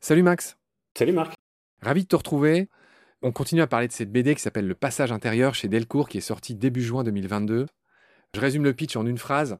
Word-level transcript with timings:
Salut 0.00 0.22
Max. 0.22 0.56
Salut 0.98 1.12
Marc. 1.12 1.34
Ravi 1.82 2.02
de 2.02 2.08
te 2.08 2.16
retrouver. 2.16 2.68
On 3.22 3.32
continue 3.32 3.60
à 3.60 3.66
parler 3.66 3.86
de 3.86 3.92
cette 3.92 4.10
BD 4.10 4.34
qui 4.34 4.42
s'appelle 4.42 4.66
Le 4.66 4.74
Passage 4.74 5.12
intérieur 5.12 5.54
chez 5.54 5.68
Delcourt 5.68 6.08
qui 6.08 6.18
est 6.18 6.22
sortie 6.22 6.54
début 6.54 6.82
juin 6.82 7.04
2022. 7.04 7.66
Je 8.34 8.40
résume 8.40 8.64
le 8.64 8.72
pitch 8.74 8.96
en 8.96 9.06
une 9.06 9.18
phrase. 9.18 9.58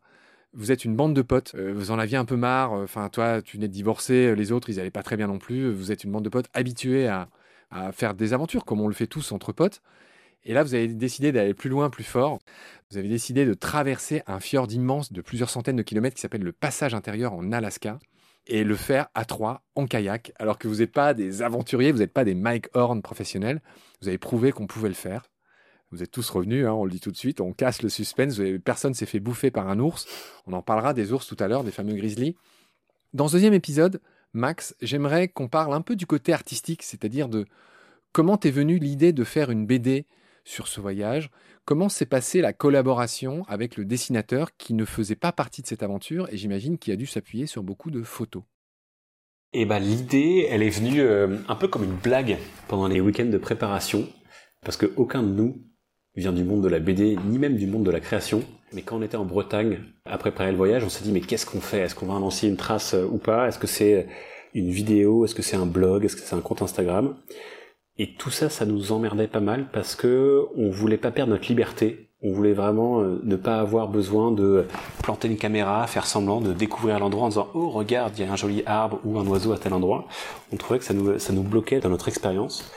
Vous 0.53 0.73
êtes 0.73 0.85
une 0.85 0.97
bande 0.97 1.15
de 1.15 1.23
potes, 1.23 1.55
euh, 1.55 1.73
vous 1.73 1.93
en 1.93 1.99
aviez 1.99 2.17
un 2.17 2.25
peu 2.25 2.35
marre, 2.37 2.73
enfin 2.73 3.09
toi 3.09 3.41
tu 3.43 3.57
venais 3.57 3.69
de 3.69 3.73
divorcer, 3.73 4.35
les 4.35 4.51
autres 4.51 4.71
ils 4.71 4.81
allaient 4.81 4.91
pas 4.91 5.05
très 5.05 5.17
bien 5.17 5.29
non 5.29 5.39
plus, 5.39 5.71
vous 5.71 5.93
êtes 5.93 6.03
une 6.03 6.11
bande 6.11 6.25
de 6.25 6.29
potes 6.29 6.49
habitués 6.53 7.07
à, 7.07 7.29
à 7.71 7.93
faire 7.93 8.15
des 8.15 8.33
aventures 8.33 8.65
comme 8.65 8.81
on 8.81 8.89
le 8.89 8.95
fait 8.95 9.07
tous 9.07 9.31
entre 9.31 9.53
potes. 9.53 9.81
Et 10.45 10.55
là 10.55 10.63
vous 10.63 10.75
avez 10.75 10.89
décidé 10.89 11.33
d'aller 11.33 11.55
plus 11.55 11.71
loin, 11.71 11.91
plus 11.91 12.05
fort. 12.05 12.39
Vous 12.91 12.99
avez 12.99 13.09
décidé 13.09 13.47
de 13.47 13.55
traverser 13.55 14.23
un 14.27 14.41
fjord 14.41 14.71
immense 14.73 15.13
de 15.13 15.21
plusieurs 15.21 15.51
centaines 15.51 15.77
de 15.77 15.83
kilomètres 15.83 16.17
qui 16.17 16.23
s'appelle 16.23 16.43
le 16.43 16.53
Passage 16.53 16.95
intérieur 16.95 17.33
en 17.33 17.53
Alaska 17.53 17.99
et 18.47 18.65
le 18.65 18.75
faire 18.75 19.09
à 19.15 19.25
trois 19.25 19.63
en 19.75 19.87
kayak, 19.87 20.33
alors 20.37 20.59
que 20.59 20.67
vous 20.67 20.77
n'êtes 20.77 20.93
pas 20.93 21.15
des 21.15 21.43
aventuriers, 21.43 21.93
vous 21.93 21.99
n'êtes 21.99 22.13
pas 22.13 22.25
des 22.25 22.35
Mike 22.35 22.69
Horn 22.75 23.03
professionnels. 23.03 23.63
Vous 24.01 24.09
avez 24.09 24.19
prouvé 24.19 24.51
qu'on 24.51 24.67
pouvait 24.67 24.89
le 24.89 24.95
faire. 24.95 25.25
Vous 25.93 26.03
êtes 26.03 26.11
tous 26.11 26.29
revenus, 26.31 26.67
hein, 26.67 26.73
on 26.73 26.85
le 26.85 26.91
dit 26.91 27.01
tout 27.01 27.11
de 27.11 27.17
suite, 27.17 27.41
on 27.41 27.53
casse 27.53 27.83
le 27.83 27.89
suspense. 27.89 28.41
Personne 28.65 28.95
s'est 28.95 29.07
fait 29.07 29.21
bouffer 29.21 29.51
par 29.51 29.69
un 29.69 29.79
ours. 29.79 30.07
On 30.47 30.53
en 30.53 30.63
parlera 30.63 30.95
des 30.95 31.13
ours 31.13 31.27
tout 31.27 31.37
à 31.41 31.49
l'heure, 31.49 31.65
des 31.65 31.73
fameux 31.73 31.95
grizzlies. 31.95 32.37
Dans 33.13 33.29
ce 33.29 33.35
deuxième 33.35 33.55
épisode, 33.55 34.01
Max, 34.33 34.77
j'aimerais 34.81 35.29
qu'on 35.29 35.49
parle 35.49 35.75
un 35.75 35.81
peu 35.81 35.97
du 35.97 36.07
côté 36.07 36.33
artistique, 36.33 36.85
c'est-à-dire 36.85 37.29
de 37.29 37.45
comment 38.13 38.37
t'es 38.37 38.53
venue 38.53 38.79
l'idée 38.79 39.13
de 39.13 39.25
faire 39.25 39.51
une 39.51 39.67
BD 39.67 40.07
sur 40.51 40.67
ce 40.67 40.81
voyage, 40.81 41.31
comment 41.65 41.89
s'est 41.89 42.07
passée 42.07 42.41
la 42.41 42.53
collaboration 42.53 43.45
avec 43.47 43.77
le 43.77 43.85
dessinateur 43.85 44.57
qui 44.57 44.75
ne 44.75 44.85
faisait 44.85 45.15
pas 45.15 45.31
partie 45.31 45.63
de 45.63 45.67
cette 45.69 45.85
aventure 45.85 46.29
et 46.33 46.37
j'imagine 46.37 46.77
qu'il 46.77 46.93
a 46.93 46.97
dû 46.97 47.07
s'appuyer 47.07 47.47
sur 47.47 47.63
beaucoup 47.63 47.91
de 47.91 48.03
photos? 48.03 48.43
Eh 49.53 49.65
ben 49.65 49.79
l'idée, 49.79 50.49
elle 50.51 50.63
est 50.63 50.71
venue 50.71 51.01
euh, 51.01 51.39
un 51.49 51.55
peu 51.55 51.69
comme 51.69 51.85
une 51.85 51.97
blague 51.97 52.37
pendant 52.69 52.89
les 52.89 53.01
week-ends 53.01 53.27
de 53.27 53.39
préparation, 53.39 54.09
parce 54.65 54.77
que 54.77 54.87
aucun 54.97 55.23
de 55.23 55.29
nous 55.29 55.57
vient 56.17 56.33
du 56.33 56.45
monde 56.45 56.63
de 56.63 56.69
la 56.69 56.81
BD, 56.81 57.17
ni 57.27 57.39
même 57.39 57.57
du 57.57 57.67
monde 57.67 57.85
de 57.85 57.91
la 57.91 58.01
création. 58.01 58.43
Mais 58.73 58.83
quand 58.83 58.99
on 58.99 59.03
était 59.03 59.17
en 59.17 59.25
Bretagne, 59.25 59.79
à 60.05 60.19
préparer 60.19 60.51
le 60.51 60.57
voyage, 60.57 60.85
on 60.85 60.89
s'est 60.89 61.05
dit 61.05 61.13
mais 61.13 61.21
qu'est-ce 61.21 61.47
qu'on 61.47 61.61
fait? 61.61 61.79
Est-ce 61.79 61.95
qu'on 61.95 62.07
va 62.07 62.19
lancer 62.19 62.49
une 62.49 62.57
trace 62.57 62.95
euh, 62.95 63.07
ou 63.07 63.19
pas? 63.19 63.47
Est-ce 63.47 63.59
que 63.59 63.69
c'est 63.69 64.09
une 64.55 64.71
vidéo? 64.71 65.25
Est-ce 65.25 65.35
que 65.35 65.43
c'est 65.43 65.57
un 65.57 65.67
blog? 65.67 66.05
Est-ce 66.05 66.17
que 66.17 66.23
c'est 66.23 66.35
un 66.35 66.41
compte 66.41 66.63
Instagram? 66.63 67.17
Et 67.99 68.15
tout 68.15 68.31
ça, 68.31 68.49
ça 68.49 68.65
nous 68.65 68.93
emmerdait 68.93 69.29
pas 69.29 69.41
mal 69.41 69.69
parce 69.73 69.95
que 69.95 70.47
on 70.57 70.71
voulait 70.71 70.97
pas 70.97 71.11
perdre 71.11 71.33
notre 71.33 71.49
liberté. 71.49 72.11
On 72.23 72.33
voulait 72.33 72.53
vraiment 72.53 73.01
euh, 73.01 73.21
ne 73.25 73.37
pas 73.37 73.61
avoir 73.61 73.89
besoin 73.89 74.31
de 74.31 74.67
planter 75.03 75.29
une 75.29 75.37
caméra, 75.37 75.87
faire 75.87 76.07
semblant 76.07 76.41
de 76.41 76.53
découvrir 76.53 76.99
l'endroit 76.99 77.25
en 77.25 77.29
disant 77.29 77.49
oh 77.55 77.71
regarde 77.71 78.19
il 78.19 78.25
y 78.25 78.29
a 78.29 78.33
un 78.33 78.37
joli 78.37 78.63
arbre 78.67 79.01
ou 79.05 79.19
un 79.19 79.27
oiseau 79.27 79.53
à 79.53 79.59
tel 79.59 79.73
endroit. 79.73 80.07
On 80.53 80.57
trouvait 80.57 80.79
que 80.79 80.85
ça 80.85 80.95
nous 80.95 81.19
ça 81.19 81.33
nous 81.33 81.43
bloquait 81.43 81.81
dans 81.81 81.89
notre 81.89 82.09
expérience. 82.09 82.71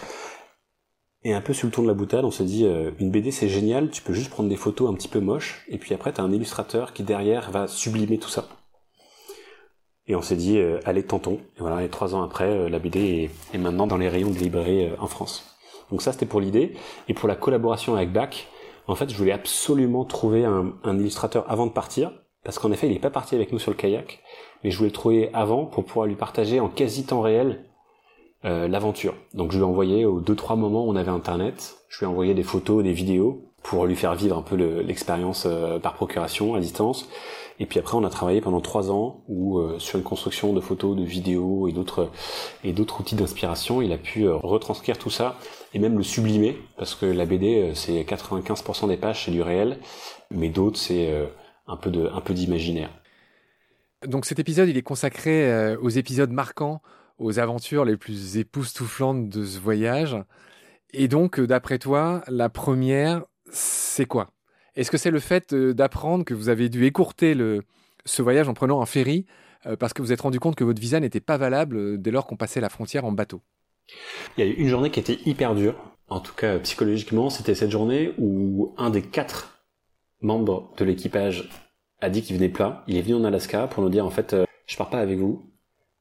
Et 1.25 1.33
un 1.33 1.41
peu 1.41 1.53
sur 1.53 1.67
le 1.67 1.71
ton 1.71 1.83
de 1.83 1.87
la 1.87 1.93
boutade, 1.93 2.25
on 2.25 2.31
s'est 2.31 2.43
dit, 2.43 2.65
euh, 2.65 2.91
une 2.99 3.09
BD 3.09 3.31
c'est 3.31 3.47
génial, 3.47 3.89
tu 3.89 4.01
peux 4.01 4.13
juste 4.13 4.29
prendre 4.29 4.49
des 4.49 4.57
photos 4.57 4.89
un 4.89 4.93
petit 4.93 5.07
peu 5.07 5.21
moches, 5.21 5.65
et 5.69 5.77
puis 5.77 5.93
après 5.93 6.11
t'as 6.11 6.21
un 6.21 6.31
illustrateur 6.33 6.91
qui 6.91 7.03
derrière 7.03 7.49
va 7.49 7.67
sublimer 7.67 8.17
tout 8.17 8.29
ça. 8.29 8.49
Et 10.07 10.15
on 10.15 10.21
s'est 10.21 10.35
dit, 10.35 10.57
euh, 10.57 10.79
allez, 10.85 11.03
tentons. 11.03 11.39
Et 11.57 11.59
voilà, 11.59 11.83
et 11.83 11.89
trois 11.89 12.15
ans 12.15 12.23
après, 12.23 12.49
euh, 12.49 12.69
la 12.69 12.79
BD 12.79 13.29
est, 13.53 13.57
maintenant 13.57 13.87
dans 13.87 13.97
les 13.97 14.09
rayons 14.09 14.31
de 14.31 14.37
librairie 14.37 14.91
en 14.99 15.07
France. 15.07 15.57
Donc 15.91 16.01
ça, 16.01 16.11
c'était 16.11 16.25
pour 16.25 16.41
l'idée. 16.41 16.73
Et 17.07 17.13
pour 17.13 17.29
la 17.29 17.35
collaboration 17.35 17.95
avec 17.95 18.11
Bach, 18.11 18.47
en 18.87 18.95
fait, 18.95 19.09
je 19.09 19.17
voulais 19.17 19.31
absolument 19.31 20.03
trouver 20.03 20.43
un, 20.43 20.73
un 20.83 20.99
illustrateur 20.99 21.49
avant 21.49 21.67
de 21.67 21.71
partir, 21.71 22.11
parce 22.43 22.59
qu'en 22.59 22.71
effet, 22.71 22.87
il 22.87 22.93
n'est 22.93 22.99
pas 22.99 23.09
parti 23.09 23.35
avec 23.35 23.51
nous 23.53 23.59
sur 23.59 23.71
le 23.71 23.77
kayak, 23.77 24.21
mais 24.63 24.71
je 24.71 24.77
voulais 24.77 24.89
le 24.89 24.93
trouver 24.93 25.29
avant 25.33 25.65
pour 25.65 25.85
pouvoir 25.85 26.07
lui 26.07 26.15
partager 26.15 26.59
en 26.59 26.67
quasi 26.67 27.05
temps 27.05 27.21
réel 27.21 27.63
euh, 28.45 28.67
l'aventure. 28.67 29.13
Donc 29.33 29.53
je 29.53 29.57
lui 29.57 29.63
ai 29.63 29.65
envoyé 29.65 30.03
aux 30.03 30.19
deux 30.19 30.35
trois 30.35 30.57
moments 30.57 30.85
où 30.85 30.89
on 30.89 30.97
avait 30.97 31.11
internet, 31.11 31.77
je 31.87 31.99
lui 31.99 32.05
ai 32.05 32.09
envoyé 32.09 32.33
des 32.33 32.43
photos, 32.43 32.83
des 32.83 32.91
vidéos 32.91 33.45
pour 33.63 33.85
lui 33.85 33.95
faire 33.95 34.15
vivre 34.15 34.37
un 34.37 34.41
peu 34.41 34.57
l'expérience 34.81 35.45
euh, 35.47 35.79
par 35.79 35.93
procuration 35.93 36.53
à 36.53 36.59
distance. 36.59 37.07
Et 37.59 37.65
puis 37.65 37.79
après 37.79 37.95
on 37.95 38.03
a 38.03 38.09
travaillé 38.09 38.41
pendant 38.41 38.61
trois 38.61 38.91
ans 38.91 39.23
où 39.27 39.59
euh, 39.59 39.79
sur 39.79 39.97
une 39.97 40.03
construction 40.03 40.53
de 40.53 40.61
photos, 40.61 40.95
de 40.95 41.03
vidéos 41.03 41.67
et 41.67 41.71
d'autres 41.71 42.11
et 42.63 42.73
d'autres 42.73 42.99
outils 42.99 43.15
d'inspiration, 43.15 43.81
il 43.81 43.91
a 43.91 43.97
pu 43.97 44.27
retranscrire 44.27 44.97
tout 44.97 45.09
ça 45.09 45.37
et 45.73 45.79
même 45.79 45.97
le 45.97 46.03
sublimer 46.03 46.57
parce 46.77 46.95
que 46.95 47.05
la 47.05 47.25
BD 47.25 47.71
c'est 47.75 48.01
95% 48.03 48.87
des 48.87 48.97
pages 48.97 49.25
c'est 49.25 49.31
du 49.31 49.41
réel, 49.41 49.79
mais 50.31 50.49
d'autres 50.49 50.77
c'est 50.77 51.13
un 51.67 51.77
peu 51.77 51.91
de 51.91 52.07
un 52.07 52.21
peu 52.21 52.33
d'imaginaire. 52.33 52.89
Donc 54.05 54.25
cet 54.25 54.39
épisode 54.39 54.69
il 54.69 54.77
est 54.77 54.83
consacré 54.83 55.75
aux 55.77 55.89
épisodes 55.89 56.31
marquants 56.31 56.81
aux 57.17 57.39
aventures 57.39 57.85
les 57.85 57.97
plus 57.97 58.37
époustouflantes 58.37 59.29
de 59.29 59.45
ce 59.45 59.59
voyage. 59.59 60.17
Et 60.91 61.07
donc, 61.07 61.39
euh, 61.39 61.47
d'après 61.47 61.79
toi, 61.79 62.23
la 62.27 62.49
première, 62.49 63.23
c'est 63.51 64.05
quoi? 64.05 64.32
Est-ce 64.75 64.91
que 64.91 64.97
c'est 64.97 65.11
le 65.11 65.19
fait 65.19 65.53
euh, 65.53 65.73
d'apprendre 65.73 66.25
que 66.25 66.33
vous 66.33 66.49
avez 66.49 66.69
dû 66.69 66.85
écourter 66.85 67.35
ce 68.05 68.21
voyage 68.21 68.49
en 68.49 68.53
prenant 68.53 68.81
un 68.81 68.85
ferry 68.85 69.25
euh, 69.65 69.75
parce 69.75 69.93
que 69.93 70.01
vous 70.01 70.11
êtes 70.11 70.21
rendu 70.21 70.39
compte 70.39 70.55
que 70.55 70.63
votre 70.63 70.81
visa 70.81 70.99
n'était 70.99 71.19
pas 71.19 71.37
valable 71.37 72.01
dès 72.01 72.11
lors 72.11 72.25
qu'on 72.27 72.37
passait 72.37 72.61
la 72.61 72.69
frontière 72.69 73.05
en 73.05 73.11
bateau? 73.11 73.41
Il 74.37 74.45
y 74.45 74.47
a 74.47 74.51
eu 74.51 74.55
une 74.55 74.69
journée 74.69 74.89
qui 74.89 74.99
était 74.99 75.19
hyper 75.25 75.55
dure, 75.55 75.75
en 76.07 76.19
tout 76.19 76.33
cas 76.33 76.57
psychologiquement, 76.59 77.29
c'était 77.29 77.55
cette 77.55 77.71
journée 77.71 78.13
où 78.17 78.73
un 78.77 78.89
des 78.89 79.01
quatre 79.01 79.63
membres 80.21 80.73
de 80.77 80.85
l'équipage 80.85 81.49
a 82.01 82.09
dit 82.09 82.21
qu'il 82.21 82.35
venait 82.35 82.49
plat. 82.49 82.83
Il 82.87 82.97
est 82.97 83.01
venu 83.01 83.15
en 83.15 83.23
Alaska 83.23 83.67
pour 83.67 83.83
nous 83.83 83.89
dire 83.89 84.05
en 84.05 84.09
fait, 84.09 84.35
je 84.65 84.77
pars 84.77 84.89
pas 84.89 84.99
avec 84.99 85.19
vous, 85.19 85.53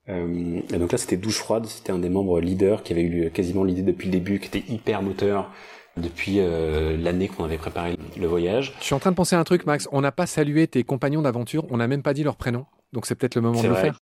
euh, 0.09 0.61
et 0.72 0.78
donc 0.78 0.93
là, 0.93 0.99
c'était 0.99 1.16
douche 1.16 1.38
froide. 1.38 1.66
C'était 1.66 1.93
un 1.93 1.99
des 1.99 2.09
membres 2.09 2.41
leaders 2.41 2.82
qui 2.82 2.93
avait 2.93 3.03
eu 3.03 3.31
quasiment 3.31 3.65
l'idée 3.65 3.82
depuis 3.82 4.06
le 4.06 4.12
début, 4.12 4.38
qui 4.38 4.47
était 4.47 4.72
hyper 4.72 5.03
moteur 5.03 5.50
depuis 5.97 6.36
euh, 6.38 6.97
l'année 6.97 7.28
qu'on 7.28 7.44
avait 7.44 7.58
préparé 7.58 7.97
le 8.19 8.26
voyage. 8.26 8.75
Je 8.80 8.84
suis 8.84 8.94
en 8.94 8.98
train 8.98 9.10
de 9.10 9.16
penser 9.16 9.36
à 9.36 9.41
un 9.41 9.44
truc, 9.44 9.66
Max. 9.66 9.88
On 9.92 10.00
n'a 10.00 10.12
pas 10.12 10.26
salué 10.26 10.66
tes 10.66 10.84
compagnons 10.84 11.22
d'aventure. 11.22 11.64
On 11.70 11.76
n'a 11.76 11.88
même 11.88 12.03
pas 12.03 12.14
dit 12.14 12.25
leur 12.25 12.36
prénom. 12.36 12.66
Donc 12.92 13.06
c'est 13.06 13.14
peut-être 13.14 13.36
le 13.36 13.41
moment 13.41 13.62
de 13.62 13.69
le 13.69 13.75
faire. 13.75 13.98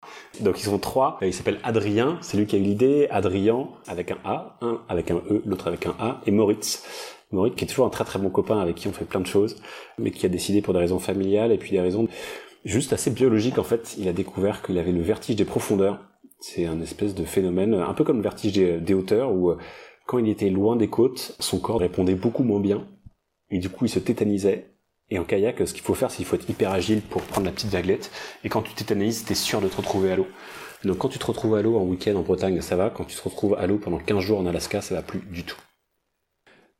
Donc 0.41 0.61
ils 0.61 0.65
sont 0.65 0.79
trois. 0.79 1.19
Il 1.23 1.33
s'appelle 1.33 1.59
Adrien, 1.63 2.19
c'est 2.21 2.37
lui 2.37 2.47
qui 2.47 2.57
a 2.57 2.59
eu 2.59 2.63
l'idée. 2.63 3.09
Adrien 3.11 3.69
avec 3.87 4.11
un 4.11 4.19
A, 4.25 4.59
un 4.61 4.81
avec 4.89 5.11
un 5.11 5.17
E, 5.31 5.43
l'autre 5.47 5.69
avec 5.69 5.87
un 5.87 5.95
A, 5.99 6.21
et 6.27 6.31
Moritz. 6.31 6.85
Moritz 7.33 7.57
qui 7.57 7.65
est 7.65 7.69
toujours 7.69 7.87
un 7.87 7.91
très 7.91 8.05
très 8.05 8.19
bon 8.19 8.29
copain 8.29 8.59
avec 8.59 8.77
qui 8.77 8.89
on 8.89 8.93
fait 8.93 9.07
plein 9.07 9.21
de 9.21 9.27
choses, 9.27 9.57
mais 9.99 10.11
qui 10.11 10.27
a 10.27 10.29
décidé 10.29 10.61
pour 10.61 10.75
des 10.75 10.81
raisons 10.81 10.99
familiales 10.99 11.51
et 11.51 11.57
puis 11.57 11.71
des 11.71 11.81
raisons 11.81 12.09
juste 12.67 12.93
assez 12.93 13.11
biologique 13.11 13.59
en 13.59 13.65
fait. 13.65 13.95
Il 13.99 14.07
a 14.07 14.13
découvert 14.13 14.63
qu'il 14.63 14.79
avait 14.79 14.93
le 14.93 15.03
vertige 15.03 15.37
des 15.37 15.47
profondeurs. 15.47 16.01
C'est 16.41 16.67
un 16.67 16.81
espèce 16.83 17.15
de 17.15 17.25
phénomène, 17.25 17.73
un 17.73 17.95
peu 17.95 18.05
comme 18.05 18.19
le 18.19 18.23
vertige 18.23 18.53
des, 18.53 18.95
hauteurs, 18.95 19.33
où 19.33 19.51
euh, 19.51 19.57
quand 20.07 20.19
il 20.19 20.29
était 20.29 20.51
loin 20.51 20.77
des 20.77 20.89
côtes, 20.89 21.37
son 21.41 21.59
corps 21.59 21.81
répondait 21.81 22.15
beaucoup 22.15 22.45
moins 22.45 22.61
bien, 22.61 22.87
et 23.51 23.59
du 23.59 23.69
coup 23.69 23.87
il 23.87 23.91
se 23.91 23.99
tétanisait. 23.99 24.71
Et 25.11 25.19
en 25.19 25.25
kayak, 25.25 25.67
ce 25.67 25.75
qu'il 25.75 25.83
faut 25.83 25.95
faire, 25.95 26.11
c'est 26.11 26.19
qu'il 26.19 26.27
faut 26.27 26.37
être 26.37 26.49
hyper 26.49 26.73
agile 26.73 27.03
pour 27.03 27.23
prendre 27.23 27.47
la 27.47 27.53
petite 27.53 27.71
vaguelette. 27.71 28.11
Et 28.43 28.49
quand 28.49 28.63
tu 28.63 28.73
tétanises, 28.73 29.25
t'es 29.25 29.35
sûr 29.35 29.61
de 29.61 29.69
te 29.69 29.77
retrouver 29.77 30.13
à 30.13 30.17
l'eau. 30.17 30.27
Donc 30.83 30.99
quand 30.99 31.09
tu 31.09 31.19
te 31.19 31.27
retrouves 31.27 31.55
à 31.55 31.63
l'eau 31.63 31.79
en 31.79 31.85
week-end 31.85 32.17
en 32.17 32.23
Bretagne, 32.23 32.61
ça 32.63 32.77
va. 32.77 32.91
Quand 32.91 33.05
tu 33.05 33.17
te 33.17 33.23
retrouves 33.23 33.55
à 33.55 33.67
l'eau 33.67 33.79
pendant 33.79 33.99
15 33.99 34.21
jours 34.21 34.39
en 34.39 34.47
Alaska, 34.47 34.81
ça 34.81 34.95
va 34.95 35.03
plus 35.03 35.21
du 35.21 35.45
tout. 35.45 35.59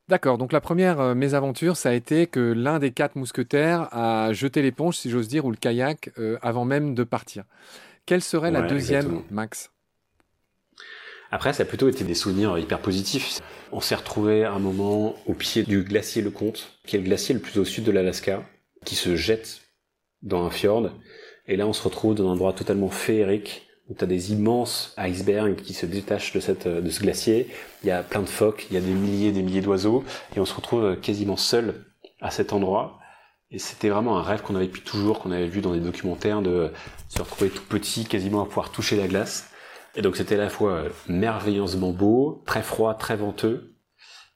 D'accord, 0.07 0.37
donc 0.37 0.51
la 0.51 0.61
première 0.61 0.99
euh, 0.99 1.15
mésaventure, 1.15 1.77
ça 1.77 1.89
a 1.89 1.93
été 1.93 2.27
que 2.27 2.39
l'un 2.39 2.77
des 2.77 2.91
quatre 2.91 3.15
mousquetaires 3.15 3.87
a 3.91 4.33
jeté 4.33 4.61
l'éponge, 4.61 4.97
si 4.97 5.09
j'ose 5.09 5.27
dire, 5.27 5.45
ou 5.45 5.51
le 5.51 5.57
kayak, 5.57 6.11
euh, 6.19 6.37
avant 6.43 6.63
même 6.63 6.93
de 6.93 7.03
partir. 7.03 7.43
Quelle 8.05 8.21
serait 8.21 8.51
la 8.51 8.61
deuxième, 8.61 9.23
Max? 9.31 9.71
Après, 11.35 11.51
ça 11.51 11.63
a 11.63 11.65
plutôt 11.65 11.89
été 11.89 12.05
des 12.05 12.15
souvenirs 12.15 12.57
hyper 12.57 12.79
positifs. 12.79 13.41
On 13.73 13.81
s'est 13.81 13.95
retrouvé 13.95 14.45
un 14.45 14.57
moment 14.57 15.17
au 15.25 15.33
pied 15.33 15.63
du 15.63 15.83
glacier 15.83 16.21
Le 16.21 16.31
Comte, 16.31 16.79
qui 16.87 16.95
est 16.95 16.99
le 16.99 17.03
glacier 17.03 17.35
le 17.35 17.41
plus 17.41 17.59
au 17.59 17.65
sud 17.65 17.83
de 17.83 17.91
l'Alaska, 17.91 18.47
qui 18.85 18.95
se 18.95 19.17
jette 19.17 19.59
dans 20.21 20.45
un 20.45 20.49
fjord. 20.49 20.91
Et 21.45 21.57
là, 21.57 21.67
on 21.67 21.73
se 21.73 21.83
retrouve 21.83 22.15
dans 22.15 22.29
un 22.29 22.31
endroit 22.31 22.53
totalement 22.53 22.87
féerique, 22.87 23.67
où 23.89 23.93
tu 23.93 24.01
as 24.05 24.07
des 24.07 24.31
immenses 24.31 24.95
icebergs 24.97 25.57
qui 25.57 25.73
se 25.73 25.85
détachent 25.85 26.31
de, 26.31 26.39
cette, 26.39 26.69
de 26.69 26.89
ce 26.89 27.01
glacier. 27.01 27.49
Il 27.83 27.87
y 27.89 27.91
a 27.91 28.01
plein 28.01 28.21
de 28.21 28.29
phoques, 28.29 28.67
il 28.69 28.75
y 28.75 28.77
a 28.77 28.81
des 28.81 28.93
milliers 28.93 29.27
et 29.27 29.33
des 29.33 29.43
milliers 29.43 29.59
d'oiseaux, 29.59 30.05
et 30.37 30.39
on 30.39 30.45
se 30.45 30.53
retrouve 30.53 30.97
quasiment 31.01 31.35
seul 31.35 31.83
à 32.21 32.31
cet 32.31 32.53
endroit. 32.53 32.97
Et 33.51 33.59
c'était 33.59 33.89
vraiment 33.89 34.17
un 34.17 34.23
rêve 34.23 34.41
qu'on 34.41 34.55
avait 34.55 34.67
depuis 34.67 34.83
toujours, 34.83 35.19
qu'on 35.19 35.31
avait 35.33 35.49
vu 35.49 35.59
dans 35.59 35.73
des 35.73 35.81
documentaires, 35.81 36.41
de 36.41 36.71
se 37.09 37.19
retrouver 37.19 37.49
tout 37.49 37.65
petit, 37.67 38.05
quasiment 38.05 38.41
à 38.41 38.45
pouvoir 38.45 38.71
toucher 38.71 38.95
la 38.95 39.09
glace. 39.09 39.49
Et 39.95 40.01
donc 40.01 40.17
c'était 40.17 40.35
à 40.35 40.39
la 40.39 40.49
fois 40.49 40.83
merveilleusement 41.07 41.91
beau, 41.91 42.43
très 42.45 42.61
froid, 42.61 42.95
très 42.95 43.15
venteux, 43.15 43.75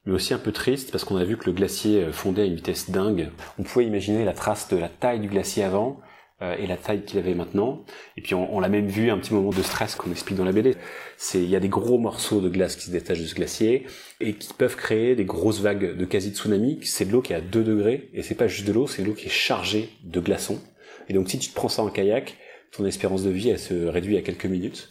mais 0.06 0.12
aussi 0.12 0.32
un 0.32 0.38
peu 0.38 0.52
triste 0.52 0.90
parce 0.90 1.04
qu'on 1.04 1.16
a 1.16 1.24
vu 1.24 1.36
que 1.36 1.46
le 1.46 1.52
glacier 1.52 2.10
fondait 2.12 2.42
à 2.42 2.44
une 2.46 2.54
vitesse 2.54 2.90
dingue. 2.90 3.30
On 3.58 3.62
pouvait 3.62 3.84
imaginer 3.84 4.24
la 4.24 4.32
trace 4.32 4.68
de 4.68 4.76
la 4.76 4.88
taille 4.88 5.20
du 5.20 5.28
glacier 5.28 5.62
avant, 5.62 6.00
euh, 6.42 6.56
et 6.56 6.66
la 6.66 6.78
taille 6.78 7.04
qu'il 7.04 7.18
avait 7.18 7.34
maintenant. 7.34 7.84
Et 8.16 8.22
puis 8.22 8.34
on, 8.34 8.60
l'a 8.60 8.70
même 8.70 8.86
vu 8.86 9.10
un 9.10 9.18
petit 9.18 9.34
moment 9.34 9.50
de 9.50 9.62
stress 9.62 9.94
qu'on 9.94 10.10
explique 10.10 10.38
dans 10.38 10.44
la 10.44 10.52
BD. 10.52 10.74
C'est 11.18 11.42
il 11.42 11.50
y 11.50 11.56
a 11.56 11.60
des 11.60 11.68
gros 11.68 11.98
morceaux 11.98 12.40
de 12.40 12.48
glace 12.48 12.76
qui 12.76 12.86
se 12.86 12.90
détachent 12.90 13.20
de 13.20 13.26
ce 13.26 13.34
glacier 13.34 13.86
et 14.20 14.32
qui 14.32 14.54
peuvent 14.54 14.76
créer 14.76 15.14
des 15.14 15.26
grosses 15.26 15.60
vagues 15.60 15.98
de 15.98 16.04
quasi 16.06 16.30
tsunami. 16.30 16.78
C'est 16.82 17.04
de 17.04 17.12
l'eau 17.12 17.20
qui 17.20 17.34
est 17.34 17.36
à 17.36 17.42
2 17.42 17.62
degrés 17.62 18.08
et 18.14 18.22
c'est 18.22 18.34
pas 18.34 18.48
juste 18.48 18.66
de 18.66 18.72
l'eau, 18.72 18.86
c'est 18.86 19.02
de 19.02 19.08
l'eau 19.08 19.12
qui 19.12 19.26
est 19.26 19.30
chargée 19.30 19.90
de 20.02 20.18
glaçons. 20.18 20.62
Et 21.10 21.12
donc 21.12 21.28
si 21.28 21.38
tu 21.38 21.50
te 21.50 21.54
prends 21.54 21.68
ça 21.68 21.82
en 21.82 21.90
kayak, 21.90 22.38
ton 22.72 22.86
espérance 22.86 23.22
de 23.22 23.30
vie, 23.30 23.50
elle 23.50 23.58
se 23.58 23.74
réduit 23.86 24.16
à 24.16 24.22
quelques 24.22 24.46
minutes. 24.46 24.90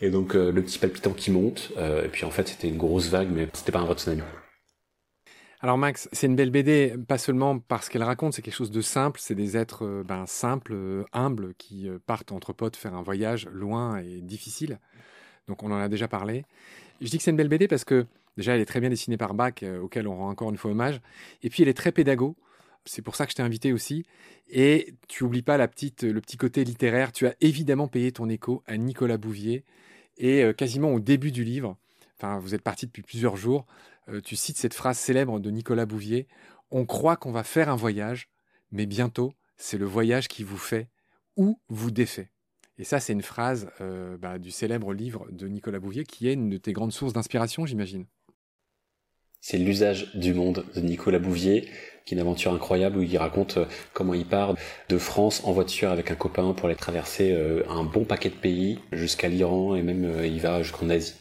Et 0.00 0.10
donc 0.10 0.34
le 0.34 0.62
petit 0.62 0.78
palpitant 0.78 1.12
qui 1.12 1.30
monte, 1.30 1.72
et 1.78 2.08
puis 2.08 2.24
en 2.24 2.30
fait 2.30 2.48
c'était 2.48 2.68
une 2.68 2.78
grosse 2.78 3.08
vague, 3.08 3.28
mais 3.30 3.48
c'était 3.52 3.72
pas 3.72 3.80
un 3.80 3.84
vrai 3.84 3.94
tsunami. 3.94 4.22
Alors 5.62 5.76
Max, 5.76 6.08
c'est 6.12 6.26
une 6.26 6.36
belle 6.36 6.50
BD, 6.50 6.94
pas 7.06 7.18
seulement 7.18 7.58
parce 7.58 7.90
qu'elle 7.90 8.02
raconte, 8.02 8.32
c'est 8.32 8.40
quelque 8.40 8.54
chose 8.54 8.70
de 8.70 8.80
simple, 8.80 9.20
c'est 9.22 9.34
des 9.34 9.58
êtres 9.58 9.84
euh, 9.84 10.02
ben, 10.02 10.24
simples, 10.26 10.72
euh, 10.72 11.04
humbles, 11.12 11.52
qui 11.58 11.86
euh, 11.86 11.98
partent 12.06 12.32
entre 12.32 12.54
potes 12.54 12.76
faire 12.76 12.94
un 12.94 13.02
voyage 13.02 13.46
loin 13.52 13.98
et 13.98 14.22
difficile. 14.22 14.78
Donc 15.48 15.62
on 15.62 15.70
en 15.70 15.78
a 15.78 15.90
déjà 15.90 16.08
parlé. 16.08 16.46
Je 17.02 17.10
dis 17.10 17.18
que 17.18 17.22
c'est 17.22 17.30
une 17.30 17.36
belle 17.36 17.50
BD 17.50 17.68
parce 17.68 17.84
que 17.84 18.06
déjà 18.38 18.54
elle 18.54 18.62
est 18.62 18.66
très 18.66 18.80
bien 18.80 18.88
dessinée 18.88 19.18
par 19.18 19.34
Bach, 19.34 19.62
auquel 19.82 20.08
on 20.08 20.16
rend 20.16 20.30
encore 20.30 20.48
une 20.48 20.56
fois 20.56 20.70
hommage, 20.70 21.02
et 21.42 21.50
puis 21.50 21.62
elle 21.62 21.68
est 21.68 21.74
très 21.74 21.92
pédago. 21.92 22.36
C'est 22.84 23.02
pour 23.02 23.16
ça 23.16 23.26
que 23.26 23.32
je 23.32 23.36
t'ai 23.36 23.42
invité 23.42 23.72
aussi. 23.72 24.04
Et 24.48 24.94
tu 25.08 25.24
oublies 25.24 25.42
pas 25.42 25.58
le 25.58 25.66
petit 25.68 26.36
côté 26.36 26.64
littéraire. 26.64 27.12
Tu 27.12 27.26
as 27.26 27.34
évidemment 27.40 27.88
payé 27.88 28.12
ton 28.12 28.28
écho 28.28 28.62
à 28.66 28.76
Nicolas 28.76 29.18
Bouvier. 29.18 29.64
Et 30.16 30.52
quasiment 30.56 30.92
au 30.92 31.00
début 31.00 31.32
du 31.32 31.44
livre, 31.44 31.78
vous 32.40 32.54
êtes 32.54 32.62
parti 32.62 32.86
depuis 32.86 33.02
plusieurs 33.02 33.36
jours, 33.36 33.66
euh, 34.08 34.20
tu 34.20 34.36
cites 34.36 34.58
cette 34.58 34.74
phrase 34.74 34.98
célèbre 34.98 35.40
de 35.40 35.50
Nicolas 35.50 35.86
Bouvier 35.86 36.26
On 36.70 36.84
croit 36.86 37.16
qu'on 37.16 37.32
va 37.32 37.44
faire 37.44 37.68
un 37.68 37.76
voyage, 37.76 38.28
mais 38.72 38.86
bientôt, 38.86 39.34
c'est 39.56 39.78
le 39.78 39.86
voyage 39.86 40.28
qui 40.28 40.44
vous 40.44 40.58
fait 40.58 40.88
ou 41.36 41.58
vous 41.68 41.90
défait. 41.90 42.30
Et 42.78 42.84
ça, 42.84 43.00
c'est 43.00 43.12
une 43.12 43.22
phrase 43.22 43.70
euh, 43.80 44.16
bah, 44.16 44.38
du 44.38 44.50
célèbre 44.50 44.94
livre 44.94 45.26
de 45.30 45.48
Nicolas 45.48 45.80
Bouvier, 45.80 46.04
qui 46.04 46.28
est 46.28 46.32
une 46.32 46.48
de 46.48 46.56
tes 46.56 46.72
grandes 46.72 46.92
sources 46.92 47.12
d'inspiration, 47.12 47.66
j'imagine. 47.66 48.06
C'est 49.40 49.58
l'usage 49.58 50.14
du 50.14 50.34
monde 50.34 50.64
de 50.74 50.80
Nicolas 50.80 51.18
Bouvier, 51.18 51.68
qui 52.04 52.14
est 52.14 52.16
une 52.16 52.20
aventure 52.20 52.52
incroyable 52.52 52.98
où 52.98 53.02
il 53.02 53.18
raconte 53.18 53.58
euh, 53.58 53.64
comment 53.92 54.14
il 54.14 54.26
part 54.26 54.54
de 54.88 54.98
France 54.98 55.42
en 55.44 55.52
voiture 55.52 55.90
avec 55.90 56.10
un 56.10 56.14
copain 56.14 56.52
pour 56.52 56.66
aller 56.66 56.76
traverser 56.76 57.36
un 57.68 57.84
bon 57.84 58.04
paquet 58.04 58.30
de 58.30 58.34
pays 58.34 58.78
jusqu'à 58.92 59.28
l'Iran 59.28 59.74
et 59.76 59.82
même 59.82 60.24
il 60.24 60.40
va 60.40 60.62
jusqu'en 60.62 60.90
Asie. 60.90 61.14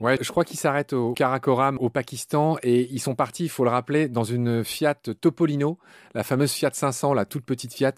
Ouais, 0.00 0.16
je 0.20 0.30
crois 0.30 0.44
qu'ils 0.44 0.58
s'arrêtent 0.58 0.92
au 0.92 1.12
Karakoram, 1.12 1.76
au 1.80 1.90
Pakistan, 1.90 2.56
et 2.62 2.88
ils 2.92 3.00
sont 3.00 3.16
partis, 3.16 3.44
il 3.44 3.48
faut 3.48 3.64
le 3.64 3.70
rappeler, 3.70 4.08
dans 4.08 4.22
une 4.22 4.62
Fiat 4.62 4.94
Topolino, 4.94 5.76
la 6.14 6.22
fameuse 6.22 6.52
Fiat 6.52 6.70
500, 6.72 7.14
la 7.14 7.24
toute 7.24 7.44
petite 7.44 7.74
Fiat. 7.74 7.94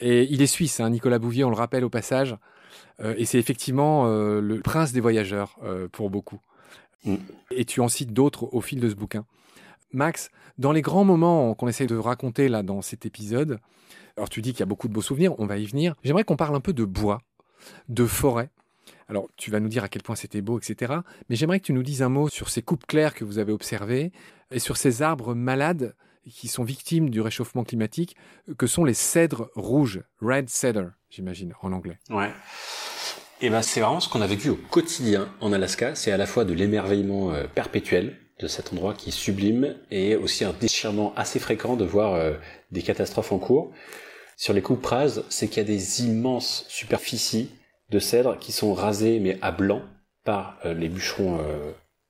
Et 0.00 0.24
il 0.24 0.42
est 0.42 0.46
suisse, 0.46 0.80
hein, 0.80 0.90
Nicolas 0.90 1.20
Bouvier, 1.20 1.44
on 1.44 1.50
le 1.50 1.56
rappelle 1.56 1.84
au 1.84 1.90
passage. 1.90 2.36
Euh, 3.00 3.14
et 3.16 3.24
c'est 3.26 3.38
effectivement 3.38 4.06
euh, 4.06 4.40
le 4.40 4.60
prince 4.60 4.92
des 4.92 5.00
voyageurs 5.00 5.56
euh, 5.62 5.88
pour 5.88 6.10
beaucoup. 6.10 6.40
Mm. 7.04 7.16
Et 7.50 7.64
tu 7.64 7.80
en 7.80 7.88
cites 7.88 8.12
d'autres 8.12 8.52
au 8.52 8.60
fil 8.60 8.80
de 8.80 8.88
ce 8.88 8.94
bouquin. 8.94 9.24
Max, 9.92 10.30
dans 10.58 10.72
les 10.72 10.82
grands 10.82 11.04
moments 11.04 11.54
qu'on 11.54 11.68
essaie 11.68 11.86
de 11.86 11.96
raconter 11.96 12.48
là 12.48 12.62
dans 12.62 12.82
cet 12.82 13.06
épisode, 13.06 13.58
alors 14.16 14.28
tu 14.28 14.42
dis 14.42 14.52
qu'il 14.52 14.60
y 14.60 14.62
a 14.62 14.66
beaucoup 14.66 14.88
de 14.88 14.92
beaux 14.92 15.02
souvenirs, 15.02 15.34
on 15.38 15.46
va 15.46 15.58
y 15.58 15.66
venir. 15.66 15.94
J'aimerais 16.04 16.24
qu'on 16.24 16.36
parle 16.36 16.54
un 16.54 16.60
peu 16.60 16.72
de 16.72 16.84
bois, 16.84 17.22
de 17.88 18.06
forêt, 18.06 18.50
alors, 19.10 19.28
tu 19.36 19.50
vas 19.50 19.58
nous 19.58 19.68
dire 19.68 19.82
à 19.82 19.88
quel 19.88 20.02
point 20.02 20.14
c'était 20.14 20.40
beau, 20.40 20.58
etc. 20.58 20.94
Mais 21.28 21.34
j'aimerais 21.34 21.58
que 21.58 21.66
tu 21.66 21.72
nous 21.72 21.82
dises 21.82 22.00
un 22.00 22.08
mot 22.08 22.28
sur 22.28 22.48
ces 22.48 22.62
coupes 22.62 22.86
claires 22.86 23.12
que 23.12 23.24
vous 23.24 23.38
avez 23.38 23.52
observées 23.52 24.12
et 24.52 24.60
sur 24.60 24.76
ces 24.76 25.02
arbres 25.02 25.34
malades 25.34 25.96
qui 26.24 26.46
sont 26.46 26.62
victimes 26.62 27.10
du 27.10 27.20
réchauffement 27.20 27.64
climatique, 27.64 28.16
que 28.56 28.68
sont 28.68 28.84
les 28.84 28.94
cèdres 28.94 29.50
rouges, 29.56 30.02
red 30.20 30.48
cedar, 30.48 30.92
j'imagine, 31.08 31.54
en 31.60 31.72
anglais. 31.72 31.98
Ouais. 32.08 32.30
Et 33.42 33.46
eh 33.46 33.50
ben, 33.50 33.62
c'est 33.62 33.80
vraiment 33.80 34.00
ce 34.00 34.08
qu'on 34.10 34.20
a 34.20 34.26
vécu 34.26 34.50
au 34.50 34.54
quotidien 34.54 35.26
en 35.40 35.54
Alaska. 35.54 35.94
C'est 35.94 36.12
à 36.12 36.18
la 36.18 36.26
fois 36.26 36.44
de 36.44 36.52
l'émerveillement 36.52 37.32
euh, 37.32 37.44
perpétuel 37.46 38.18
de 38.38 38.46
cet 38.46 38.70
endroit 38.70 38.92
qui 38.92 39.08
est 39.08 39.12
sublime 39.12 39.76
et 39.90 40.14
aussi 40.14 40.44
un 40.44 40.52
déchirement 40.52 41.14
assez 41.16 41.38
fréquent 41.38 41.74
de 41.74 41.86
voir 41.86 42.12
euh, 42.12 42.34
des 42.70 42.82
catastrophes 42.82 43.32
en 43.32 43.38
cours. 43.38 43.72
Sur 44.36 44.52
les 44.52 44.60
coupes 44.60 44.84
rases, 44.84 45.24
c'est 45.30 45.48
qu'il 45.48 45.56
y 45.56 45.60
a 45.60 45.64
des 45.64 46.04
immenses 46.04 46.66
superficies 46.68 47.48
de 47.88 47.98
cèdres 47.98 48.38
qui 48.38 48.52
sont 48.52 48.74
rasés 48.74 49.20
mais 49.20 49.38
à 49.40 49.52
blanc 49.52 49.80
par 50.22 50.58
euh, 50.66 50.74
les 50.74 50.90
bûcherons 50.90 51.40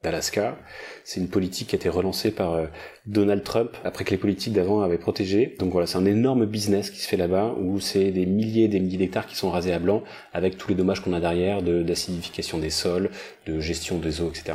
d'Alaska. 0.02 0.58
C'est 1.04 1.20
une 1.20 1.28
politique 1.28 1.68
qui 1.68 1.76
a 1.76 1.78
été 1.78 1.88
relancée 1.88 2.30
par 2.30 2.54
euh, 2.54 2.66
Donald 3.06 3.42
Trump 3.44 3.76
après 3.84 4.04
que 4.04 4.10
les 4.10 4.16
politiques 4.16 4.54
d'avant 4.54 4.80
avaient 4.80 4.98
protégé. 4.98 5.56
Donc 5.58 5.72
voilà, 5.72 5.86
c'est 5.86 5.98
un 5.98 6.06
énorme 6.06 6.46
business 6.46 6.90
qui 6.90 7.00
se 7.00 7.08
fait 7.08 7.16
là-bas 7.16 7.54
où 7.58 7.80
c'est 7.80 8.10
des 8.10 8.24
milliers 8.24 8.64
et 8.64 8.68
des 8.68 8.80
milliers 8.80 8.98
d'hectares 8.98 9.26
qui 9.26 9.36
sont 9.36 9.50
rasés 9.50 9.72
à 9.72 9.78
blanc 9.78 10.02
avec 10.32 10.56
tous 10.56 10.68
les 10.68 10.74
dommages 10.74 11.02
qu'on 11.02 11.12
a 11.12 11.20
derrière 11.20 11.62
de 11.62 11.82
d'acidification 11.82 12.58
des 12.58 12.70
sols, 12.70 13.10
de 13.46 13.60
gestion 13.60 13.98
des 13.98 14.20
eaux, 14.20 14.30
etc. 14.30 14.54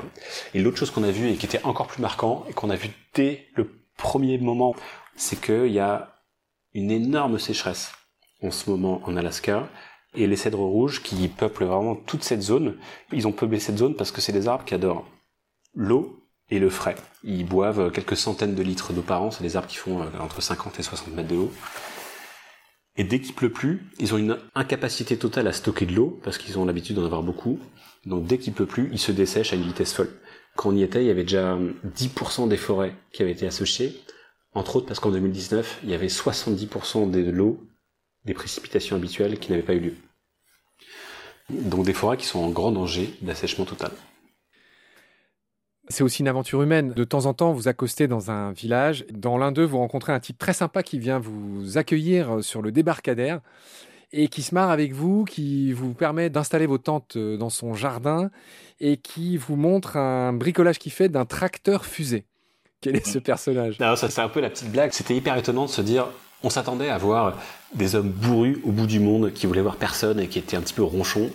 Et 0.54 0.62
l'autre 0.62 0.78
chose 0.78 0.92
qu'on 0.92 1.04
a 1.04 1.12
vu 1.12 1.30
et 1.30 1.36
qui 1.36 1.46
était 1.46 1.64
encore 1.64 1.88
plus 1.88 2.02
marquant 2.02 2.46
et 2.50 2.54
qu'on 2.54 2.70
a 2.70 2.76
vu 2.76 2.90
dès 3.14 3.46
le 3.56 3.70
premier 3.98 4.38
moment, 4.38 4.76
c'est 5.16 5.40
qu'il 5.40 5.72
y 5.72 5.80
a 5.80 6.16
une 6.74 6.92
énorme 6.92 7.40
sécheresse 7.40 7.92
en 8.42 8.52
ce 8.52 8.70
moment 8.70 9.02
en 9.06 9.16
Alaska 9.16 9.70
et 10.16 10.28
les 10.28 10.36
cèdres 10.36 10.60
rouges 10.60 11.04
qui 11.04 11.28
peuplent 11.28 11.66
vraiment 11.66 11.96
toute 11.96 12.24
cette 12.24 12.42
zone. 12.42 12.78
Ils 13.12 13.28
ont 13.28 13.32
peuplé 13.32 13.60
cette 13.60 13.78
zone 13.78 13.96
parce 13.96 14.12
que 14.12 14.22
c'est 14.22 14.32
des 14.32 14.48
arbres 14.48 14.66
qui 14.66 14.74
adorent 14.74 15.06
l'eau 15.76 16.26
et 16.50 16.60
le 16.60 16.70
frais. 16.70 16.96
Ils 17.24 17.46
boivent 17.46 17.92
quelques 17.92 18.18
centaines 18.18 18.56
de 18.56 18.64
litres 18.64 18.94
d'eau 18.94 19.02
par 19.02 19.22
an. 19.24 19.32
C'est 19.32 19.44
des 19.44 19.56
arbres 19.56 19.68
qui 19.68 19.78
font 19.78 20.02
euh, 20.02 20.06
entre 20.20 20.42
50 20.42 20.80
et 20.80 20.84
60 20.84 21.14
mètres 21.14 21.30
de 21.30 21.36
l'eau. 21.36 21.52
Et 22.98 23.04
dès 23.04 23.20
qu'il 23.20 23.36
pleut 23.36 23.52
plus, 23.52 23.82
ils 24.00 24.14
ont 24.14 24.18
une 24.18 24.38
incapacité 24.54 25.18
totale 25.18 25.48
à 25.48 25.54
stocker 25.54 25.86
de 25.86 25.94
l'eau 25.94 26.20
parce 26.24 26.38
qu'ils 26.38 26.58
ont 26.58 26.66
l'habitude 26.66 26.96
d'en 26.96 27.06
avoir 27.06 27.24
beaucoup. 27.24 27.60
Donc 28.06 28.26
dès 28.26 28.38
qu'il 28.38 28.54
pleut 28.54 28.66
plus, 28.66 28.90
ils 28.92 29.00
se 29.00 29.12
dessèchent 29.12 29.54
à 29.54 29.56
une 29.56 29.64
vitesse 29.64 29.94
folle. 29.94 30.14
Quand 30.56 30.70
on 30.70 30.76
y 30.76 30.84
était, 30.84 31.04
il 31.04 31.08
y 31.08 31.12
avait 31.12 31.24
déjà 31.24 31.58
10% 31.58 32.48
des 32.48 32.58
forêts 32.58 32.96
qui 33.12 33.22
avaient 33.22 33.34
été 33.34 33.46
asséchées. 33.46 34.02
Entre 34.54 34.78
autres 34.78 34.86
parce 34.86 35.02
qu'en 35.02 35.12
2019, 35.12 35.82
il 35.84 35.90
y 35.90 35.94
avait 35.94 36.08
70% 36.08 37.12
de 37.12 37.30
l'eau 37.30 37.60
des 38.24 38.34
précipitations 38.34 38.96
habituelles 38.96 39.40
qui 39.40 39.52
n'avaient 39.52 39.64
pas 39.64 39.74
eu 39.74 39.80
lieu. 39.80 39.96
Donc 41.50 41.86
des 41.86 41.94
forêts 41.94 42.18
qui 42.18 42.26
sont 42.26 42.40
en 42.40 42.50
grand 42.50 42.72
danger 42.72 43.14
d'assèchement 43.22 43.66
total. 43.66 43.92
C'est 45.88 46.04
aussi 46.04 46.22
une 46.22 46.28
aventure 46.28 46.62
humaine. 46.62 46.94
De 46.94 47.04
temps 47.04 47.26
en 47.28 47.34
temps, 47.34 47.54
vous 47.54 47.68
accostez 47.68 48.08
dans 48.08 48.32
un 48.32 48.52
village. 48.52 49.06
Dans 49.12 49.38
l'un 49.38 49.52
d'eux, 49.52 49.66
vous 49.66 49.78
rencontrez 49.78 50.14
un 50.14 50.20
type 50.20 50.38
très 50.38 50.54
sympa 50.54 50.82
qui 50.84 50.98
vient 50.98 51.20
vous 51.20 51.78
accueillir 51.78 52.44
sur 52.44 52.62
le 52.62 52.72
débarcadère 52.72 53.40
et 54.12 54.28
qui 54.28 54.42
se 54.42 54.56
marre 54.56 54.72
avec 54.72 54.94
vous, 54.94 55.26
qui 55.26 55.74
vous 55.74 55.94
permet 55.94 56.30
d'installer 56.30 56.66
vos 56.66 56.78
tentes 56.78 57.18
dans 57.18 57.50
son 57.50 57.74
jardin 57.74 58.32
et 58.80 58.98
qui 58.98 59.38
vous 59.38 59.56
montre 59.56 59.98
un 59.98 60.34
bricolage 60.34 60.80
qu'il 60.80 60.92
fait 60.92 61.10
d'un 61.10 61.26
tracteur 61.26 61.86
fusée. 61.86 62.26
Quel 62.82 62.96
est 62.96 63.08
ce 63.08 63.20
personnage? 63.20 63.78
Ça, 63.78 63.96
c'est 63.96 64.22
un 64.22 64.30
peu 64.30 64.42
la 64.42 64.50
petite 64.50 64.72
blague. 64.72 64.92
C'était 64.92 65.16
hyper 65.16 65.38
étonnant 65.38 65.66
de 65.66 65.70
se 65.70 65.82
dire 65.82 66.08
on 66.44 66.50
s'attendait 66.50 66.90
à 66.90 66.98
voir 66.98 67.38
des 67.74 67.96
hommes 67.96 68.10
bourrus 68.10 68.60
au 68.64 68.72
bout 68.72 68.88
du 68.88 69.00
monde 69.00 69.34
qui 69.34 69.48
voulaient 69.48 69.62
voir 69.62 69.78
personne 69.78 70.20
et 70.20 70.28
qui 70.28 70.40
étaient 70.40 70.58
un 70.58 70.62
petit 70.62 70.74
peu 70.74 70.84
ronchons. 70.84 71.32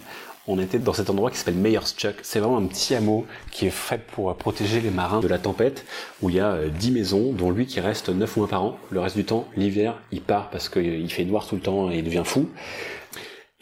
On 0.52 0.58
était 0.58 0.80
dans 0.80 0.92
cet 0.92 1.10
endroit 1.10 1.30
qui 1.30 1.38
s'appelle 1.38 1.80
Chuck. 1.96 2.16
C'est 2.22 2.40
vraiment 2.40 2.58
un 2.58 2.66
petit 2.66 2.96
hameau 2.96 3.24
qui 3.52 3.66
est 3.68 3.70
fait 3.70 4.04
pour 4.04 4.34
protéger 4.34 4.80
les 4.80 4.90
marins 4.90 5.20
de 5.20 5.28
la 5.28 5.38
tempête, 5.38 5.84
où 6.22 6.28
il 6.28 6.34
y 6.34 6.40
a 6.40 6.58
10 6.66 6.90
euh, 6.90 6.92
maisons, 6.92 7.32
dont 7.32 7.52
lui 7.52 7.66
qui 7.66 7.78
reste 7.78 8.08
9 8.08 8.36
mois 8.36 8.48
par 8.48 8.64
an. 8.64 8.76
Le 8.90 8.98
reste 8.98 9.16
du 9.16 9.24
temps, 9.24 9.46
l'hiver, 9.56 10.02
il 10.10 10.20
part 10.20 10.50
parce 10.50 10.68
qu'il 10.68 11.08
fait 11.08 11.24
noir 11.24 11.46
tout 11.46 11.54
le 11.54 11.60
temps 11.60 11.92
et 11.92 11.98
il 11.98 12.04
devient 12.04 12.24
fou. 12.24 12.48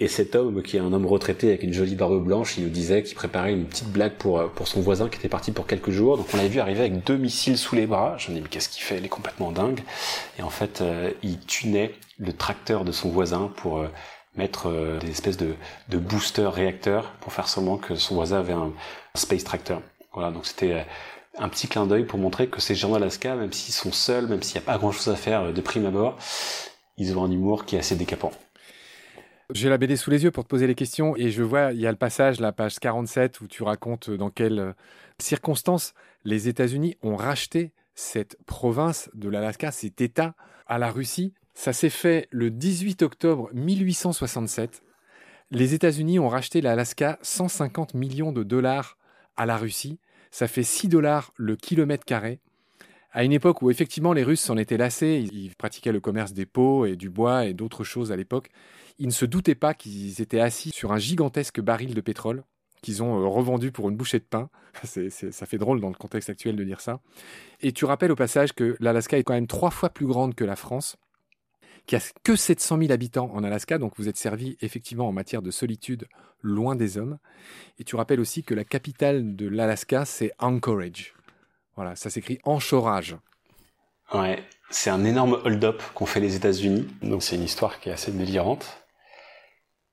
Et 0.00 0.08
cet 0.08 0.34
homme, 0.34 0.62
qui 0.62 0.78
est 0.78 0.80
un 0.80 0.90
homme 0.94 1.04
retraité 1.04 1.48
avec 1.48 1.62
une 1.62 1.74
jolie 1.74 1.94
barbe 1.94 2.24
blanche, 2.24 2.56
il 2.56 2.64
nous 2.64 2.70
disait 2.70 3.02
qu'il 3.02 3.16
préparait 3.16 3.52
une 3.52 3.66
petite 3.66 3.92
blague 3.92 4.14
pour, 4.14 4.38
euh, 4.38 4.46
pour 4.46 4.66
son 4.66 4.80
voisin 4.80 5.10
qui 5.10 5.18
était 5.18 5.28
parti 5.28 5.52
pour 5.52 5.66
quelques 5.66 5.90
jours. 5.90 6.16
Donc 6.16 6.28
on 6.32 6.38
l'avait 6.38 6.48
vu 6.48 6.60
arriver 6.60 6.80
avec 6.80 7.04
deux 7.04 7.18
missiles 7.18 7.58
sous 7.58 7.76
les 7.76 7.86
bras. 7.86 8.16
Je 8.16 8.30
me 8.30 8.36
dis, 8.36 8.40
mais 8.40 8.48
qu'est-ce 8.48 8.70
qu'il 8.70 8.82
fait? 8.82 8.96
Il 8.96 9.04
est 9.04 9.10
complètement 9.10 9.52
dingue. 9.52 9.80
Et 10.38 10.42
en 10.42 10.48
fait, 10.48 10.80
euh, 10.80 11.10
il 11.22 11.38
tunait 11.40 11.92
le 12.18 12.32
tracteur 12.32 12.84
de 12.84 12.92
son 12.92 13.10
voisin 13.10 13.52
pour 13.56 13.78
euh, 13.78 13.88
mettre 14.36 14.98
des 15.00 15.10
espèces 15.10 15.36
de, 15.36 15.54
boosters 15.90 16.52
réacteurs 16.52 17.12
pour 17.20 17.32
faire 17.32 17.48
semblant 17.48 17.76
que 17.76 17.94
son 17.96 18.14
voisin 18.14 18.38
avait 18.38 18.52
un, 18.52 18.72
space 19.14 19.42
tractor. 19.42 19.82
Voilà, 20.12 20.30
donc 20.30 20.46
c'était 20.46 20.86
un 21.36 21.48
petit 21.48 21.66
clin 21.66 21.86
d'œil 21.86 22.04
pour 22.04 22.18
montrer 22.18 22.48
que 22.48 22.60
ces 22.60 22.74
gens 22.74 22.92
d'Alaska, 22.92 23.34
même 23.34 23.52
s'ils 23.52 23.74
sont 23.74 23.92
seuls, 23.92 24.26
même 24.26 24.42
s'il 24.42 24.60
n'y 24.60 24.64
a 24.64 24.66
pas 24.66 24.78
grand-chose 24.78 25.08
à 25.08 25.16
faire 25.16 25.52
de 25.52 25.60
prime 25.60 25.86
abord, 25.86 26.16
ils 26.98 27.16
ont 27.16 27.24
un 27.24 27.30
humour 27.30 27.64
qui 27.64 27.76
est 27.76 27.80
assez 27.80 27.96
décapant. 27.96 28.32
J'ai 29.54 29.70
la 29.70 29.78
BD 29.78 29.96
sous 29.96 30.10
les 30.10 30.24
yeux 30.24 30.30
pour 30.30 30.44
te 30.44 30.48
poser 30.50 30.66
les 30.66 30.74
questions 30.74 31.16
et 31.16 31.30
je 31.30 31.42
vois, 31.42 31.72
il 31.72 31.80
y 31.80 31.86
a 31.86 31.90
le 31.90 31.96
passage, 31.96 32.38
la 32.38 32.52
page 32.52 32.78
47, 32.80 33.40
où 33.40 33.46
tu 33.46 33.62
racontes 33.62 34.10
dans 34.10 34.28
quelles 34.28 34.58
euh, 34.58 34.72
circonstances 35.18 35.94
les 36.24 36.48
États-Unis 36.48 36.98
ont 37.02 37.16
racheté 37.16 37.72
cette 37.94 38.36
province 38.44 39.08
de 39.14 39.30
l'Alaska, 39.30 39.70
cet 39.72 40.02
État, 40.02 40.34
à 40.66 40.76
la 40.76 40.90
Russie. 40.90 41.32
Ça 41.58 41.72
s'est 41.72 41.90
fait 41.90 42.28
le 42.30 42.52
18 42.52 43.02
octobre 43.02 43.50
1867. 43.52 44.84
Les 45.50 45.74
États-Unis 45.74 46.20
ont 46.20 46.28
racheté 46.28 46.60
l'Alaska 46.60 47.18
150 47.22 47.94
millions 47.94 48.30
de 48.30 48.44
dollars 48.44 48.96
à 49.36 49.44
la 49.44 49.56
Russie. 49.56 49.98
Ça 50.30 50.46
fait 50.46 50.62
6 50.62 50.86
dollars 50.86 51.32
le 51.34 51.56
kilomètre 51.56 52.04
carré. 52.04 52.38
À 53.10 53.24
une 53.24 53.32
époque 53.32 53.60
où 53.60 53.72
effectivement 53.72 54.12
les 54.12 54.22
Russes 54.22 54.40
s'en 54.40 54.56
étaient 54.56 54.76
lassés, 54.76 55.28
ils 55.32 55.56
pratiquaient 55.56 55.90
le 55.90 55.98
commerce 55.98 56.32
des 56.32 56.46
peaux 56.46 56.86
et 56.86 56.94
du 56.94 57.10
bois 57.10 57.46
et 57.46 57.54
d'autres 57.54 57.82
choses 57.82 58.12
à 58.12 58.16
l'époque. 58.16 58.50
Ils 59.00 59.08
ne 59.08 59.12
se 59.12 59.24
doutaient 59.24 59.56
pas 59.56 59.74
qu'ils 59.74 60.22
étaient 60.22 60.38
assis 60.38 60.70
sur 60.70 60.92
un 60.92 60.98
gigantesque 60.98 61.60
baril 61.60 61.92
de 61.92 62.00
pétrole 62.00 62.44
qu'ils 62.82 63.02
ont 63.02 63.20
euh, 63.20 63.26
revendu 63.26 63.72
pour 63.72 63.88
une 63.88 63.96
bouchée 63.96 64.20
de 64.20 64.24
pain. 64.24 64.48
ça 64.84 65.46
fait 65.46 65.58
drôle 65.58 65.80
dans 65.80 65.88
le 65.88 65.96
contexte 65.96 66.30
actuel 66.30 66.54
de 66.54 66.62
dire 66.62 66.80
ça. 66.80 67.00
Et 67.60 67.72
tu 67.72 67.84
rappelles 67.84 68.12
au 68.12 68.16
passage 68.16 68.52
que 68.52 68.76
l'Alaska 68.78 69.18
est 69.18 69.24
quand 69.24 69.34
même 69.34 69.48
trois 69.48 69.72
fois 69.72 69.90
plus 69.90 70.06
grande 70.06 70.36
que 70.36 70.44
la 70.44 70.54
France, 70.54 70.96
qui 71.88 71.96
a 71.96 72.00
que 72.22 72.36
700 72.36 72.78
000 72.78 72.92
habitants 72.92 73.30
en 73.34 73.42
Alaska, 73.42 73.78
donc 73.78 73.94
vous 73.96 74.08
êtes 74.08 74.18
servi 74.18 74.58
effectivement 74.60 75.08
en 75.08 75.12
matière 75.12 75.40
de 75.40 75.50
solitude 75.50 76.06
loin 76.42 76.76
des 76.76 76.98
hommes. 76.98 77.18
Et 77.78 77.84
tu 77.84 77.96
rappelles 77.96 78.20
aussi 78.20 78.44
que 78.44 78.54
la 78.54 78.62
capitale 78.62 79.34
de 79.34 79.48
l'Alaska, 79.48 80.04
c'est 80.04 80.32
Anchorage. 80.38 81.14
Voilà, 81.76 81.96
ça 81.96 82.10
s'écrit 82.10 82.38
Anchorage. 82.44 83.16
Ouais, 84.12 84.44
c'est 84.68 84.90
un 84.90 85.04
énorme 85.04 85.40
hold-up 85.44 85.82
qu'ont 85.94 86.06
fait 86.06 86.20
les 86.20 86.36
États-Unis. 86.36 86.86
Donc 87.02 87.22
c'est 87.22 87.36
une 87.36 87.44
histoire 87.44 87.80
qui 87.80 87.88
est 87.88 87.92
assez 87.92 88.12
délirante. 88.12 88.84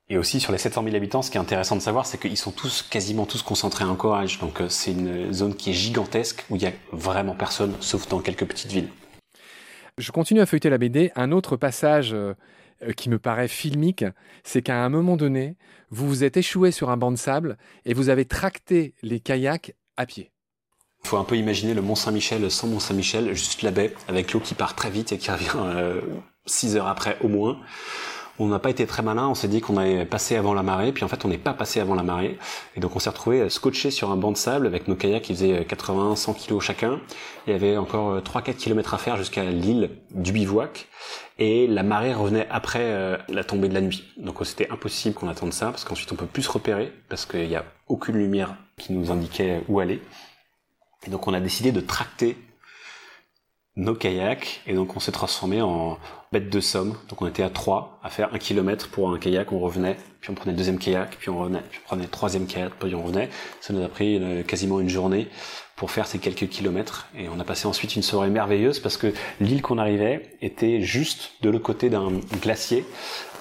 Et 0.10 0.18
aussi 0.18 0.42
sur 0.42 0.52
les 0.52 0.58
700 0.58 0.84
000 0.84 0.96
habitants, 0.98 1.22
ce 1.22 1.32
qui 1.32 1.38
est 1.38 1.42
intéressant 1.42 1.78
de 1.78 1.82
savoir, 1.82 2.06
c'est 2.06 2.20
qu'ils 2.20 2.38
sont 2.38 2.52
tous 2.52 2.84
quasiment 2.84 3.26
tous 3.26 3.42
concentrés 3.42 3.86
à 3.86 3.88
Anchorage. 3.88 4.40
Donc 4.40 4.60
euh, 4.60 4.68
c'est 4.68 4.92
une 4.92 5.32
zone 5.32 5.56
qui 5.56 5.70
est 5.70 5.74
gigantesque 5.74 6.46
où 6.50 6.58
il 6.58 6.62
y 6.62 6.68
a 6.68 6.74
vraiment 6.92 7.36
personne, 7.36 7.74
sauf 7.80 8.08
dans 8.10 8.20
quelques 8.20 8.46
petites 8.46 8.72
villes. 8.72 8.90
Je 9.98 10.12
continue 10.12 10.42
à 10.42 10.46
feuilleter 10.46 10.70
la 10.70 10.78
BD. 10.78 11.14
Un 11.16 11.32
autre 11.32 11.56
passage 11.56 12.14
euh, 12.14 12.34
euh, 12.84 12.92
qui 12.92 13.10
me 13.10 13.18
paraît 13.18 13.48
filmique, 13.48 14.04
c'est 14.44 14.62
qu'à 14.62 14.84
un 14.84 14.90
moment 14.90 15.16
donné, 15.16 15.56
vous 15.90 16.06
vous 16.06 16.26
êtes 16.26 16.36
échoué 16.36 16.72
sur 16.72 16.90
un 16.90 16.98
banc 16.98 17.12
de 17.12 17.18
sable 17.18 17.58
et 17.86 17.94
vous 17.94 18.10
avez 18.10 18.26
tracté 18.26 18.94
les 19.02 19.22
kayaks 19.22 19.74
à 19.96 20.06
pied. 20.06 20.32
Il 21.06 21.08
faut 21.08 21.18
un 21.18 21.24
peu 21.24 21.38
imaginer 21.38 21.74
le 21.74 21.82
Mont 21.82 21.96
Saint-Michel 21.96 22.52
sans 22.52 22.68
Mont 22.68 22.82
Saint-Michel, 22.82 23.34
juste 23.36 23.62
la 23.62 23.72
baie, 23.72 23.94
avec 24.10 24.34
l'eau 24.34 24.42
qui 24.42 24.54
part 24.54 24.76
très 24.76 24.90
vite 24.90 25.14
et 25.14 25.18
qui 25.18 25.32
revient 25.32 26.02
6 26.46 26.76
heures 26.76 26.88
après 26.88 27.18
au 27.22 27.30
moins 27.30 27.62
on 28.40 28.48
n'a 28.48 28.60
pas 28.60 28.70
été 28.70 28.86
très 28.86 29.02
malin, 29.02 29.28
on 29.28 29.36
s'est 29.36 29.48
dit 29.48 29.62
qu'on 29.62 29.78
allait 29.78 30.06
passer 30.06 30.36
avant 30.36 30.54
la 30.54 30.64
marée, 30.64 30.92
puis 30.92 31.04
en 31.04 31.08
fait 31.08 31.24
on 31.26 31.28
n'est 31.28 31.38
pas 31.38 31.54
passé 31.54 31.80
avant 31.80 31.96
la 31.96 32.04
marée, 32.04 32.38
et 32.76 32.80
donc 32.80 32.96
on 32.96 33.00
s'est 33.00 33.10
retrouvé 33.10 33.50
scotché 33.50 33.92
sur 33.92 34.12
un 34.12 34.18
banc 34.18 34.32
de 34.32 34.38
sable 34.38 34.68
avec 34.68 34.88
nos 34.88 34.96
kayaks 34.96 35.24
qui 35.24 35.34
faisaient 35.34 35.62
80-100 35.62 36.36
kilos 36.36 36.64
chacun. 36.64 37.00
Il 37.48 37.54
y 37.54 37.56
avait 37.56 37.78
encore 37.78 38.20
3-4 38.20 38.50
euh, 38.50 38.54
km 38.54 38.94
à 38.94 38.98
faire 38.98 39.18
jusqu'à 39.18 39.44
l'île 39.44 39.92
du 40.12 40.32
bivouac, 40.32 40.88
et 41.38 41.68
la 41.68 41.84
marée 41.84 42.14
revenait 42.14 42.48
après 42.50 42.84
euh, 42.84 43.18
la 43.30 43.44
tombée 43.44 43.70
de 43.70 43.74
la 43.74 43.82
nuit. 43.82 44.04
Donc 44.18 44.38
c'était 44.44 44.70
impossible 44.70 45.16
qu'on 45.16 45.30
attende 45.30 45.54
ça, 45.54 45.68
parce 45.68 45.84
qu'ensuite 45.84 46.12
on 46.12 46.16
peut 46.16 46.26
plus 46.26 46.44
se 46.44 46.52
repérer, 46.52 46.92
parce 47.10 47.26
qu'il 47.26 47.48
n'y 47.48 47.56
a 47.56 47.66
aucune 47.88 48.18
lumière 48.18 48.56
qui 48.78 48.94
nous 48.94 49.12
indiquait 49.12 49.64
où 49.68 49.80
aller. 49.80 50.02
Et 51.08 51.10
donc 51.10 51.28
on 51.28 51.34
a 51.34 51.40
décidé 51.40 51.72
de 51.72 51.82
tracter 51.82 52.38
nos 53.78 53.94
kayaks 53.94 54.62
et 54.68 54.74
donc 54.74 54.96
on 54.96 55.00
s'est 55.00 55.12
transformé 55.12 55.62
en 55.62 55.98
bête 56.32 56.50
de 56.50 56.60
somme. 56.60 56.96
Donc 57.10 57.22
on 57.22 57.28
était 57.28 57.44
à 57.44 57.50
trois 57.50 58.00
à 58.04 58.10
faire 58.10 58.34
un 58.34 58.38
kilomètre 58.38 58.90
pour 58.90 59.12
un 59.12 59.18
kayak, 59.18 59.52
on 59.52 59.60
revenait, 59.60 59.98
puis 60.22 60.32
on 60.32 60.34
prenait 60.34 60.52
le 60.52 60.58
deuxième 60.58 60.80
kayak, 60.80 61.18
puis 61.18 61.30
on 61.30 61.40
revenait, 61.40 61.64
puis 61.70 61.80
on 61.84 61.88
prenait 61.88 62.04
le 62.04 62.10
troisième 62.10 62.46
kayak, 62.46 62.74
puis 62.80 62.96
on 62.96 63.04
revenait. 63.04 63.30
Ça 63.62 63.74
nous 63.74 63.84
a 63.84 63.88
pris 63.88 64.18
euh, 64.22 64.44
quasiment 64.44 64.80
une 64.80 64.90
journée 64.90 65.28
pour 65.76 65.92
faire 65.92 66.08
ces 66.08 66.20
quelques 66.20 66.48
kilomètres 66.48 67.08
et 67.18 67.28
on 67.28 67.40
a 67.40 67.44
passé 67.44 67.68
ensuite 67.68 67.96
une 67.96 68.02
soirée 68.02 68.30
merveilleuse 68.30 68.80
parce 68.80 68.96
que 68.96 69.14
l'île 69.42 69.62
qu'on 69.62 69.78
arrivait 69.78 70.38
était 70.42 70.82
juste 70.82 71.34
de 71.42 71.50
l'autre 71.50 71.66
côté 71.66 71.90
d'un 71.90 72.12
glacier. 72.42 72.86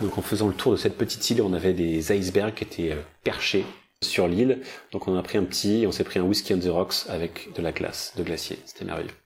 Donc 0.01 0.19
en 0.19 0.23
faisant 0.23 0.49
le 0.49 0.55
tour 0.55 0.73
de 0.73 0.77
cette 0.77 0.99
petite 0.99 1.31
île, 1.31 1.43
on 1.43 1.53
avait 1.53 1.75
des 1.75 2.13
icebergs 2.13 2.55
qui 2.55 2.65
étaient 2.65 2.93
euh, 2.93 3.03
perchés 3.23 3.65
sur 4.03 4.27
l'île. 4.27 4.63
Donc 4.91 5.07
on 5.07 5.17
a 5.17 5.23
pris 5.23 5.39
un 5.39 5.45
petit, 5.45 5.85
on 5.87 5.93
s'est 5.93 6.05
pris 6.05 6.19
un 6.19 6.25
whisky 6.25 6.55
on 6.55 6.59
the 6.59 6.69
rocks 6.69 7.07
avec 7.09 7.53
de 7.55 7.63
la 7.63 7.71
glace, 7.71 8.13
de 8.17 8.25
glacier. 8.25 8.59
C'était 8.67 8.85
merveilleux. 8.85 9.24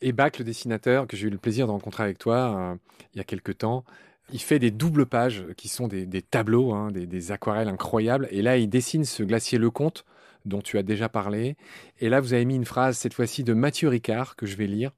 Et 0.00 0.12
Bach, 0.12 0.32
le 0.38 0.44
dessinateur, 0.44 1.06
que 1.06 1.16
j'ai 1.16 1.26
eu 1.26 1.30
le 1.30 1.38
plaisir 1.38 1.66
de 1.66 1.72
rencontrer 1.72 2.04
avec 2.04 2.18
toi 2.18 2.56
euh, 2.56 2.76
il 3.14 3.18
y 3.18 3.20
a 3.20 3.24
quelques 3.24 3.58
temps, 3.58 3.84
il 4.32 4.40
fait 4.40 4.58
des 4.58 4.70
doubles 4.70 5.06
pages 5.06 5.46
qui 5.56 5.68
sont 5.68 5.88
des, 5.88 6.22
tableaux, 6.22 6.72
hein, 6.72 6.90
des, 6.90 7.32
aquarelles 7.32 7.68
incroyables. 7.68 8.28
Et 8.30 8.42
là, 8.42 8.58
il 8.58 8.68
dessine 8.68 9.04
ce 9.04 9.22
glacier 9.22 9.58
Lecomte 9.58 10.04
dont 10.44 10.60
tu 10.60 10.78
as 10.78 10.82
déjà 10.82 11.08
parlé. 11.08 11.56
Et 11.98 12.08
là, 12.08 12.20
vous 12.20 12.34
avez 12.34 12.44
mis 12.44 12.56
une 12.56 12.64
phrase, 12.64 12.98
cette 12.98 13.14
fois-ci 13.14 13.42
de 13.42 13.54
Mathieu 13.54 13.88
Ricard, 13.88 14.36
que 14.36 14.46
je 14.46 14.56
vais 14.56 14.66
lire. 14.66 14.92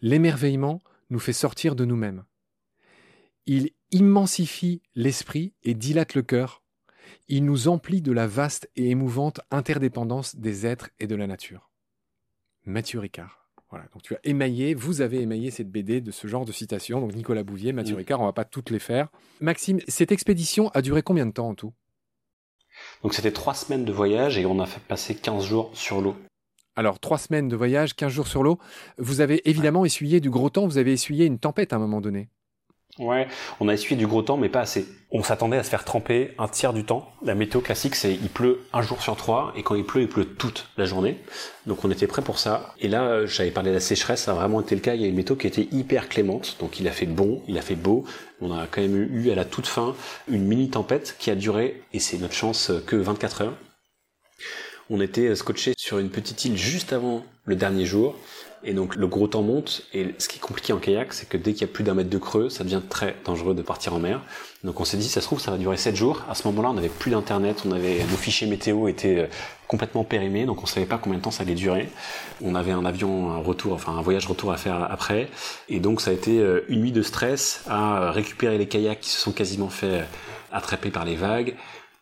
L'émerveillement 0.00 0.80
nous 1.10 1.18
fait 1.18 1.32
sortir 1.32 1.76
de 1.76 1.84
nous-mêmes. 1.84 2.24
Il 3.46 3.70
immensifie 3.90 4.82
l'esprit 4.94 5.52
et 5.62 5.74
dilate 5.74 6.14
le 6.14 6.22
cœur. 6.22 6.62
Il 7.28 7.44
nous 7.44 7.68
emplit 7.68 8.00
de 8.00 8.12
la 8.12 8.26
vaste 8.26 8.70
et 8.76 8.90
émouvante 8.90 9.40
interdépendance 9.50 10.36
des 10.36 10.66
êtres 10.66 10.90
et 11.00 11.06
de 11.06 11.16
la 11.16 11.26
nature. 11.26 11.70
Mathieu 12.64 13.00
Ricard. 13.00 13.39
Voilà, 13.70 13.86
donc 13.92 14.02
tu 14.02 14.14
as 14.14 14.20
émaillé, 14.24 14.74
vous 14.74 15.00
avez 15.00 15.20
émaillé 15.20 15.52
cette 15.52 15.70
BD 15.70 16.00
de 16.00 16.10
ce 16.10 16.26
genre 16.26 16.44
de 16.44 16.50
citations. 16.50 17.00
Donc 17.00 17.14
Nicolas 17.14 17.44
Bouvier, 17.44 17.72
Mathieu 17.72 17.94
Ricard, 17.94 18.20
on 18.20 18.24
va 18.24 18.32
pas 18.32 18.44
toutes 18.44 18.70
les 18.70 18.80
faire. 18.80 19.08
Maxime, 19.40 19.78
cette 19.86 20.10
expédition 20.10 20.70
a 20.70 20.82
duré 20.82 21.02
combien 21.02 21.24
de 21.24 21.30
temps 21.30 21.48
en 21.48 21.54
tout? 21.54 21.72
Donc 23.02 23.14
c'était 23.14 23.30
trois 23.30 23.54
semaines 23.54 23.84
de 23.84 23.92
voyage 23.92 24.38
et 24.38 24.46
on 24.46 24.58
a 24.58 24.66
fait 24.66 24.80
passer 24.80 25.14
15 25.14 25.44
jours 25.44 25.70
sur 25.74 26.00
l'eau. 26.00 26.16
Alors 26.74 26.98
trois 26.98 27.18
semaines 27.18 27.48
de 27.48 27.56
voyage, 27.56 27.94
15 27.94 28.12
jours 28.12 28.26
sur 28.26 28.42
l'eau. 28.42 28.58
Vous 28.98 29.20
avez 29.20 29.48
évidemment 29.48 29.84
essuyé 29.84 30.20
du 30.20 30.30
gros 30.30 30.50
temps, 30.50 30.66
vous 30.66 30.78
avez 30.78 30.92
essuyé 30.92 31.26
une 31.26 31.38
tempête 31.38 31.72
à 31.72 31.76
un 31.76 31.80
moment 31.80 32.00
donné. 32.00 32.28
Ouais, 32.98 33.28
on 33.60 33.68
a 33.68 33.74
essuyé 33.74 33.96
du 33.96 34.06
gros 34.06 34.22
temps, 34.22 34.36
mais 34.36 34.48
pas 34.48 34.60
assez. 34.60 34.86
On 35.12 35.22
s'attendait 35.22 35.56
à 35.56 35.62
se 35.62 35.70
faire 35.70 35.84
tremper 35.84 36.34
un 36.38 36.48
tiers 36.48 36.72
du 36.72 36.84
temps. 36.84 37.10
La 37.22 37.34
météo 37.34 37.60
classique, 37.60 37.94
c'est 37.94 38.12
il 38.12 38.28
pleut 38.28 38.60
un 38.72 38.82
jour 38.82 39.00
sur 39.00 39.16
trois, 39.16 39.52
et 39.56 39.62
quand 39.62 39.74
il 39.74 39.84
pleut, 39.84 40.02
il 40.02 40.08
pleut 40.08 40.24
toute 40.24 40.68
la 40.76 40.84
journée. 40.84 41.16
Donc 41.66 41.84
on 41.84 41.90
était 41.90 42.08
prêt 42.08 42.20
pour 42.20 42.38
ça. 42.38 42.74
Et 42.80 42.88
là, 42.88 43.24
j'avais 43.26 43.52
parlé 43.52 43.70
de 43.70 43.76
la 43.76 43.80
sécheresse, 43.80 44.24
ça 44.24 44.32
a 44.32 44.34
vraiment 44.34 44.60
été 44.60 44.74
le 44.74 44.80
cas. 44.80 44.94
Il 44.94 45.00
y 45.00 45.04
a 45.04 45.08
une 45.08 45.14
météo 45.14 45.36
qui 45.36 45.46
était 45.46 45.68
hyper 45.72 46.08
clémente, 46.08 46.56
donc 46.60 46.80
il 46.80 46.88
a 46.88 46.92
fait 46.92 47.06
bon, 47.06 47.42
il 47.48 47.56
a 47.58 47.62
fait 47.62 47.76
beau. 47.76 48.04
On 48.40 48.52
a 48.52 48.66
quand 48.66 48.82
même 48.82 48.96
eu 48.96 49.30
à 49.30 49.34
la 49.34 49.44
toute 49.44 49.66
fin 49.66 49.94
une 50.28 50.44
mini 50.44 50.68
tempête 50.68 51.16
qui 51.18 51.30
a 51.30 51.36
duré, 51.36 51.82
et 51.92 52.00
c'est 52.00 52.18
notre 52.18 52.34
chance, 52.34 52.72
que 52.86 52.96
24 52.96 53.42
heures. 53.42 53.56
On 54.90 55.00
était 55.00 55.34
scotché 55.36 55.74
sur 55.76 56.00
une 56.00 56.10
petite 56.10 56.44
île 56.44 56.58
juste 56.58 56.92
avant 56.92 57.24
le 57.44 57.54
dernier 57.54 57.86
jour. 57.86 58.16
Et 58.62 58.74
donc 58.74 58.94
le 58.94 59.06
gros 59.06 59.26
temps 59.26 59.42
monte, 59.42 59.82
et 59.94 60.14
ce 60.18 60.28
qui 60.28 60.36
est 60.36 60.40
compliqué 60.40 60.74
en 60.74 60.78
kayak, 60.78 61.14
c'est 61.14 61.26
que 61.28 61.38
dès 61.38 61.52
qu'il 61.52 61.62
y 61.62 61.64
a 61.64 61.72
plus 61.72 61.82
d'un 61.82 61.94
mètre 61.94 62.10
de 62.10 62.18
creux, 62.18 62.50
ça 62.50 62.62
devient 62.62 62.82
très 62.86 63.16
dangereux 63.24 63.54
de 63.54 63.62
partir 63.62 63.94
en 63.94 63.98
mer. 63.98 64.20
Donc 64.64 64.80
on 64.80 64.84
s'est 64.84 64.98
dit, 64.98 65.08
ça 65.08 65.22
se 65.22 65.26
trouve, 65.26 65.40
ça 65.40 65.50
va 65.50 65.56
durer 65.56 65.78
7 65.78 65.96
jours. 65.96 66.22
À 66.28 66.34
ce 66.34 66.46
moment-là, 66.48 66.70
on 66.70 66.74
n'avait 66.74 66.90
plus 66.90 67.10
d'internet, 67.10 67.62
on 67.66 67.72
avait 67.72 68.00
nos 68.10 68.16
fichiers 68.18 68.46
météo 68.46 68.86
étaient 68.88 69.20
euh, 69.20 69.26
complètement 69.66 70.04
périmés, 70.04 70.44
donc 70.44 70.62
on 70.62 70.66
savait 70.66 70.84
pas 70.84 70.98
combien 70.98 71.18
de 71.18 71.22
temps 71.22 71.30
ça 71.30 71.44
allait 71.44 71.54
durer. 71.54 71.88
On 72.42 72.54
avait 72.54 72.72
un 72.72 72.84
avion 72.84 73.42
retour, 73.42 73.72
enfin 73.72 73.92
un 73.92 74.02
voyage 74.02 74.26
retour 74.26 74.52
à 74.52 74.58
faire 74.58 74.86
après, 74.90 75.28
et 75.70 75.80
donc 75.80 76.02
ça 76.02 76.10
a 76.10 76.14
été 76.14 76.38
euh, 76.38 76.66
une 76.68 76.82
nuit 76.82 76.92
de 76.92 77.02
stress 77.02 77.64
à 77.66 78.10
récupérer 78.10 78.58
les 78.58 78.68
kayaks 78.68 79.00
qui 79.00 79.10
se 79.10 79.18
sont 79.18 79.32
quasiment 79.32 79.70
fait 79.70 80.04
attraper 80.52 80.90
par 80.90 81.04
les 81.04 81.14
vagues, 81.14 81.54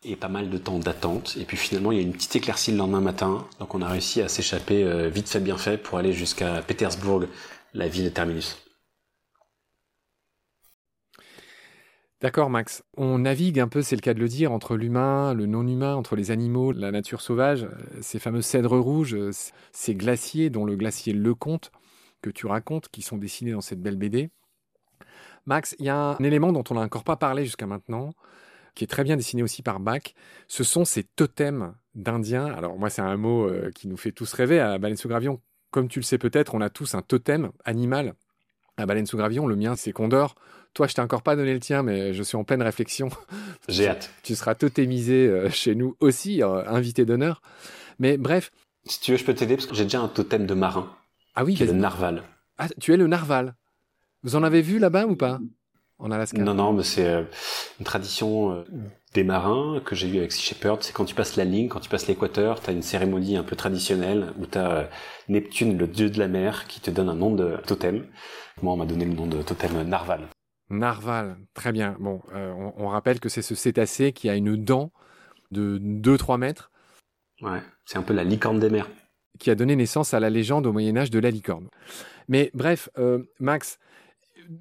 et 0.04 0.16
pas 0.16 0.28
mal 0.28 0.50
de 0.50 0.58
temps 0.58 0.78
d'attente. 0.78 1.36
Et 1.40 1.44
puis 1.44 1.56
finalement, 1.56 1.92
il 1.92 1.98
y 1.98 2.00
a 2.00 2.04
une 2.04 2.12
petite 2.12 2.36
éclaircie 2.36 2.70
le 2.70 2.78
lendemain 2.78 3.00
matin. 3.00 3.46
Donc 3.58 3.74
on 3.74 3.82
a 3.82 3.88
réussi 3.88 4.22
à 4.22 4.28
s'échapper 4.28 4.84
euh, 4.84 5.08
vite 5.08 5.28
fait, 5.28 5.40
bien 5.40 5.58
fait 5.58 5.78
pour 5.78 5.98
aller 5.98 6.12
jusqu'à 6.12 6.62
Pétersbourg, 6.62 7.24
la 7.74 7.88
ville 7.88 8.04
de 8.04 8.10
terminus. 8.10 8.56
D'accord, 12.20 12.50
Max. 12.50 12.82
On 12.96 13.20
navigue 13.20 13.60
un 13.60 13.68
peu, 13.68 13.80
c'est 13.80 13.94
le 13.94 14.00
cas 14.00 14.12
de 14.12 14.18
le 14.18 14.26
dire, 14.26 14.50
entre 14.50 14.76
l'humain, 14.76 15.34
le 15.34 15.46
non-humain, 15.46 15.94
entre 15.94 16.16
les 16.16 16.32
animaux, 16.32 16.72
la 16.72 16.90
nature 16.90 17.20
sauvage, 17.20 17.62
euh, 17.62 17.98
ces 18.00 18.18
fameux 18.18 18.42
cèdres 18.42 18.76
rouges, 18.76 19.14
euh, 19.14 19.30
ces 19.70 19.94
glaciers, 19.94 20.50
dont 20.50 20.64
le 20.64 20.74
glacier 20.74 21.12
Lecomte, 21.12 21.70
que 22.20 22.30
tu 22.30 22.46
racontes, 22.46 22.88
qui 22.88 23.02
sont 23.02 23.18
dessinés 23.18 23.52
dans 23.52 23.60
cette 23.60 23.80
belle 23.80 23.96
BD. 23.96 24.30
Max, 25.46 25.76
il 25.78 25.86
y 25.86 25.88
a 25.88 25.96
un 25.96 26.24
élément 26.24 26.52
dont 26.52 26.64
on 26.70 26.74
n'a 26.74 26.80
encore 26.80 27.04
pas 27.04 27.16
parlé 27.16 27.44
jusqu'à 27.44 27.66
maintenant, 27.66 28.10
qui 28.78 28.84
est 28.84 28.86
très 28.86 29.02
bien 29.02 29.16
dessiné 29.16 29.42
aussi 29.42 29.62
par 29.62 29.80
Bach, 29.80 30.14
ce 30.46 30.62
sont 30.62 30.84
ces 30.84 31.02
totems 31.02 31.74
d'Indiens. 31.96 32.46
Alors 32.46 32.78
moi, 32.78 32.90
c'est 32.90 33.02
un 33.02 33.16
mot 33.16 33.48
euh, 33.48 33.72
qui 33.74 33.88
nous 33.88 33.96
fait 33.96 34.12
tous 34.12 34.32
rêver. 34.32 34.60
À 34.60 34.78
Baleine 34.78 34.96
sous 34.96 35.08
Gravion, 35.08 35.40
comme 35.72 35.88
tu 35.88 35.98
le 35.98 36.04
sais 36.04 36.16
peut-être, 36.16 36.54
on 36.54 36.60
a 36.60 36.70
tous 36.70 36.94
un 36.94 37.02
totem 37.02 37.50
animal. 37.64 38.14
À 38.76 38.86
Baleine 38.86 39.04
sous 39.04 39.16
Gravion, 39.16 39.48
le 39.48 39.56
mien, 39.56 39.74
c'est 39.74 39.90
Condor. 39.90 40.36
Toi, 40.74 40.86
je 40.86 40.94
t'ai 40.94 41.00
encore 41.00 41.22
pas 41.22 41.34
donné 41.34 41.54
le 41.54 41.58
tien, 41.58 41.82
mais 41.82 42.14
je 42.14 42.22
suis 42.22 42.36
en 42.36 42.44
pleine 42.44 42.62
réflexion. 42.62 43.08
J'ai 43.68 43.88
hâte. 43.88 44.12
Tu 44.22 44.36
seras 44.36 44.54
totémisé 44.54 45.26
euh, 45.26 45.50
chez 45.50 45.74
nous 45.74 45.96
aussi, 45.98 46.40
euh, 46.44 46.64
invité 46.68 47.04
d'honneur. 47.04 47.42
Mais 47.98 48.16
bref. 48.16 48.52
Si 48.84 49.00
tu 49.00 49.10
veux, 49.10 49.16
je 49.16 49.24
peux 49.24 49.34
t'aider 49.34 49.56
parce 49.56 49.66
que 49.66 49.74
j'ai 49.74 49.84
déjà 49.84 50.00
un 50.00 50.08
totem 50.08 50.46
de 50.46 50.54
marin. 50.54 50.94
Ah 51.34 51.44
oui, 51.44 51.56
qui 51.56 51.64
est 51.64 51.66
le 51.66 51.72
narval. 51.72 52.22
Ah, 52.58 52.68
tu 52.80 52.94
es 52.94 52.96
le 52.96 53.08
narval. 53.08 53.56
Vous 54.22 54.36
en 54.36 54.44
avez 54.44 54.62
vu 54.62 54.78
là-bas 54.78 55.06
ou 55.06 55.16
pas? 55.16 55.40
En 55.98 56.10
Alaska 56.10 56.40
Non, 56.40 56.54
non, 56.54 56.72
mais 56.72 56.82
c'est 56.82 57.08
euh, 57.08 57.24
une 57.80 57.84
tradition 57.84 58.52
euh, 58.52 58.64
des 59.14 59.24
marins 59.24 59.80
que 59.84 59.94
j'ai 59.94 60.08
eu 60.08 60.18
avec 60.18 60.32
Sea 60.32 60.42
Shepherd. 60.42 60.82
C'est 60.82 60.92
quand 60.92 61.04
tu 61.04 61.14
passes 61.14 61.36
la 61.36 61.44
ligne, 61.44 61.68
quand 61.68 61.80
tu 61.80 61.88
passes 61.88 62.06
l'équateur, 62.06 62.60
tu 62.60 62.70
as 62.70 62.72
une 62.72 62.82
cérémonie 62.82 63.36
un 63.36 63.42
peu 63.42 63.56
traditionnelle 63.56 64.32
où 64.38 64.46
tu 64.46 64.58
as 64.58 64.70
euh, 64.70 64.84
Neptune, 65.28 65.76
le 65.76 65.86
dieu 65.86 66.10
de 66.10 66.18
la 66.18 66.28
mer, 66.28 66.66
qui 66.68 66.80
te 66.80 66.90
donne 66.90 67.08
un 67.08 67.14
nom 67.14 67.34
de 67.34 67.56
totem. 67.66 68.06
Moi, 68.62 68.72
on 68.72 68.76
m'a 68.76 68.86
donné 68.86 69.04
le 69.04 69.14
nom 69.14 69.26
de 69.26 69.42
totem 69.42 69.82
Narval. 69.82 70.28
Narval, 70.70 71.36
très 71.54 71.72
bien. 71.72 71.96
Bon, 71.98 72.20
on, 72.34 72.72
on, 72.76 72.88
rappelle 72.88 73.20
que 73.20 73.28
c'est 73.28 73.42
ce 73.42 73.54
cétacé 73.54 74.12
qui 74.12 74.28
a 74.28 74.34
une 74.34 74.56
dent 74.56 74.92
de 75.50 75.78
2-3 75.78 76.38
mètres. 76.38 76.70
Ouais, 77.40 77.62
c'est 77.86 77.96
un 77.96 78.02
peu 78.02 78.12
la 78.12 78.24
licorne 78.24 78.58
des 78.58 78.68
mers. 78.68 78.88
Qui 79.38 79.50
a 79.50 79.54
donné 79.54 79.76
naissance 79.76 80.12
à 80.12 80.20
la 80.20 80.28
légende 80.28 80.66
au 80.66 80.72
Moyen 80.72 80.96
Âge 80.96 81.10
de 81.10 81.18
la 81.18 81.30
licorne. 81.30 81.68
Mais 82.28 82.50
bref, 82.52 82.90
Max, 83.38 83.78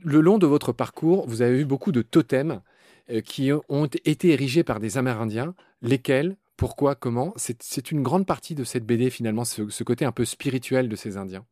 le 0.03 0.22
long 0.22 0.38
de 0.38 0.48
votre 0.48 0.72
parcours, 0.72 1.27
vous 1.27 1.41
avez 1.41 1.58
vu 1.58 1.65
beaucoup 1.65 1.91
de 1.91 2.01
totems 2.01 2.62
euh, 3.10 3.22
qui 3.22 3.51
ont 3.70 3.86
été 3.86 4.29
érigés 4.29 4.63
par 4.63 4.79
des 4.79 4.98
Amérindiens. 4.98 5.53
Lesquels? 5.82 6.38
Pourquoi? 6.58 6.96
Comment? 6.96 7.34
C'est 7.36 7.91
une 7.91 8.01
grande 8.01 8.25
partie 8.25 8.56
de 8.56 8.63
cette 8.63 8.84
BD 8.84 9.10
finalement, 9.10 9.46
ce, 9.46 9.84
côté 9.84 10.06
un 10.06 10.12
peu 10.12 10.25
spirituel 10.25 10.89
de 10.89 10.96
ces 10.96 11.15
Indiens. 11.17 11.46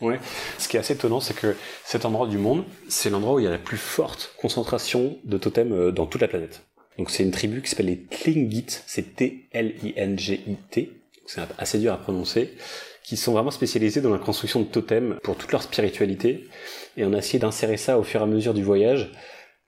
Ouais. 0.00 0.18
Ce 0.58 0.68
qui 0.68 0.76
est 0.76 0.80
assez 0.80 0.94
étonnant, 0.94 1.20
c'est 1.20 1.36
que 1.36 1.54
cet 1.84 2.04
endroit 2.04 2.26
du 2.26 2.38
monde, 2.38 2.64
c'est 2.88 3.10
l'endroit 3.10 3.34
où 3.34 3.38
il 3.38 3.44
y 3.44 3.48
a 3.48 3.50
la 3.50 3.58
plus 3.58 3.76
forte 3.76 4.34
concentration 4.38 5.18
de 5.24 5.38
totems 5.38 5.72
euh, 5.72 5.92
dans 5.92 6.06
toute 6.06 6.20
la 6.20 6.28
planète. 6.28 6.64
Donc 6.98 7.10
c'est 7.10 7.22
une 7.22 7.30
tribu 7.30 7.62
qui 7.62 7.70
s'appelle 7.70 7.86
les 7.86 8.02
Tlingit, 8.02 8.66
c'est 8.86 9.14
T-L-I-N-G-I-T, 9.16 10.92
c'est 11.26 11.40
assez 11.58 11.78
dur 11.78 11.92
à 11.92 11.96
prononcer, 11.96 12.54
qui 13.04 13.16
sont 13.16 13.32
vraiment 13.32 13.50
spécialisés 13.50 14.00
dans 14.00 14.10
la 14.10 14.18
construction 14.18 14.60
de 14.60 14.66
totems 14.66 15.18
pour 15.22 15.36
toute 15.36 15.52
leur 15.52 15.62
spiritualité. 15.62 16.48
Et 16.96 17.04
on 17.04 17.12
a 17.12 17.18
essayé 17.18 17.38
d'insérer 17.38 17.76
ça 17.76 17.98
au 17.98 18.02
fur 18.02 18.20
et 18.20 18.24
à 18.24 18.26
mesure 18.26 18.54
du 18.54 18.62
voyage, 18.62 19.10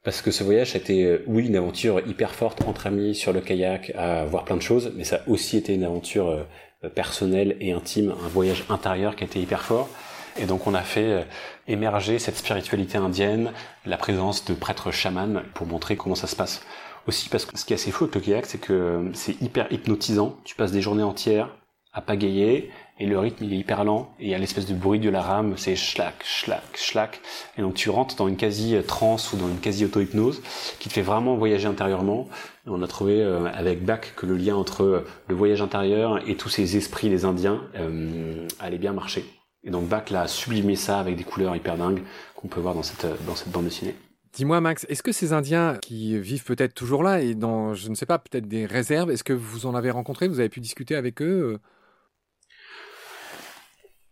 parce 0.04 0.20
que 0.20 0.30
ce 0.30 0.44
voyage 0.44 0.74
a 0.74 0.78
été, 0.78 1.04
euh, 1.04 1.24
oui, 1.26 1.46
une 1.46 1.56
aventure 1.56 2.00
hyper 2.06 2.34
forte 2.34 2.62
entre 2.66 2.86
amis 2.86 3.14
sur 3.14 3.32
le 3.32 3.40
kayak, 3.40 3.92
à 3.96 4.24
voir 4.26 4.44
plein 4.44 4.56
de 4.56 4.62
choses, 4.62 4.92
mais 4.94 5.04
ça 5.04 5.16
a 5.16 5.28
aussi 5.28 5.56
été 5.56 5.74
une 5.74 5.84
aventure 5.84 6.28
euh, 6.28 6.88
personnelle 6.90 7.56
et 7.60 7.72
intime, 7.72 8.14
un 8.24 8.28
voyage 8.28 8.64
intérieur 8.68 9.16
qui 9.16 9.24
a 9.24 9.26
été 9.26 9.40
hyper 9.40 9.62
fort. 9.62 9.88
Et 10.36 10.44
donc 10.44 10.66
on 10.66 10.74
a 10.74 10.82
fait 10.82 11.10
euh, 11.10 11.22
émerger 11.68 12.18
cette 12.18 12.36
spiritualité 12.36 12.98
indienne, 12.98 13.52
la 13.86 13.96
présence 13.96 14.44
de 14.44 14.52
prêtres 14.52 14.90
chamans 14.90 15.42
pour 15.54 15.66
montrer 15.66 15.96
comment 15.96 16.14
ça 16.14 16.26
se 16.26 16.36
passe. 16.36 16.62
Aussi 17.06 17.28
parce 17.30 17.46
que 17.46 17.58
ce 17.58 17.64
qui 17.64 17.72
est 17.72 17.76
assez 17.76 17.90
fou 17.90 18.04
avec 18.04 18.14
le 18.14 18.20
kayak, 18.20 18.46
c'est 18.46 18.58
que 18.58 19.10
c'est 19.14 19.40
hyper 19.40 19.72
hypnotisant. 19.72 20.36
Tu 20.44 20.54
passes 20.54 20.72
des 20.72 20.82
journées 20.82 21.02
entières 21.02 21.48
à 21.94 22.00
pagayer 22.00 22.70
et 23.00 23.06
le 23.06 23.18
rythme 23.18 23.44
il 23.44 23.52
est 23.54 23.56
hyper 23.56 23.84
lent 23.84 24.14
et 24.20 24.24
il 24.24 24.30
y 24.30 24.34
a 24.34 24.38
l'espèce 24.38 24.66
de 24.66 24.74
bruit 24.74 25.00
de 25.00 25.10
la 25.10 25.20
rame, 25.22 25.54
c'est 25.56 25.74
schlac, 25.76 26.14
schlac, 26.24 26.62
schlac. 26.74 27.20
Et 27.58 27.62
donc 27.62 27.74
tu 27.74 27.90
rentres 27.90 28.16
dans 28.16 28.28
une 28.28 28.36
quasi 28.36 28.76
transe 28.86 29.32
ou 29.32 29.36
dans 29.36 29.48
une 29.48 29.58
quasi 29.58 29.84
auto-hypnose 29.84 30.42
qui 30.78 30.88
te 30.88 30.94
fait 30.94 31.02
vraiment 31.02 31.36
voyager 31.36 31.66
intérieurement. 31.66 32.28
Et 32.66 32.70
on 32.70 32.82
a 32.82 32.86
trouvé 32.86 33.20
euh, 33.20 33.46
avec 33.52 33.84
Bach 33.84 34.14
que 34.16 34.26
le 34.26 34.36
lien 34.36 34.54
entre 34.54 35.04
le 35.28 35.34
voyage 35.34 35.62
intérieur 35.62 36.20
et 36.28 36.36
tous 36.36 36.48
ces 36.48 36.76
esprits 36.76 37.08
des 37.08 37.24
Indiens 37.24 37.62
euh, 37.76 38.46
allait 38.60 38.78
bien 38.78 38.92
marcher. 38.92 39.24
Et 39.64 39.70
donc 39.70 39.88
Bach 39.88 40.10
l'a 40.10 40.28
sublimé 40.28 40.76
ça 40.76 41.00
avec 41.00 41.16
des 41.16 41.24
couleurs 41.24 41.56
hyper 41.56 41.76
dingues 41.76 42.02
qu'on 42.36 42.48
peut 42.48 42.60
voir 42.60 42.74
dans 42.74 42.82
cette, 42.82 43.06
dans 43.26 43.34
cette 43.34 43.50
bande 43.50 43.64
dessinée. 43.64 43.94
Dis-moi 44.34 44.60
Max, 44.60 44.84
est-ce 44.88 45.02
que 45.02 45.12
ces 45.12 45.32
Indiens 45.32 45.78
qui 45.80 46.18
vivent 46.18 46.44
peut-être 46.44 46.74
toujours 46.74 47.04
là 47.04 47.22
et 47.22 47.34
dans, 47.34 47.72
je 47.72 47.88
ne 47.88 47.94
sais 47.94 48.04
pas, 48.04 48.18
peut-être 48.18 48.48
des 48.48 48.66
réserves, 48.66 49.12
est-ce 49.12 49.22
que 49.22 49.32
vous 49.32 49.66
en 49.66 49.76
avez 49.76 49.92
rencontré, 49.92 50.26
vous 50.26 50.40
avez 50.40 50.48
pu 50.48 50.60
discuter 50.60 50.96
avec 50.96 51.22
eux 51.22 51.60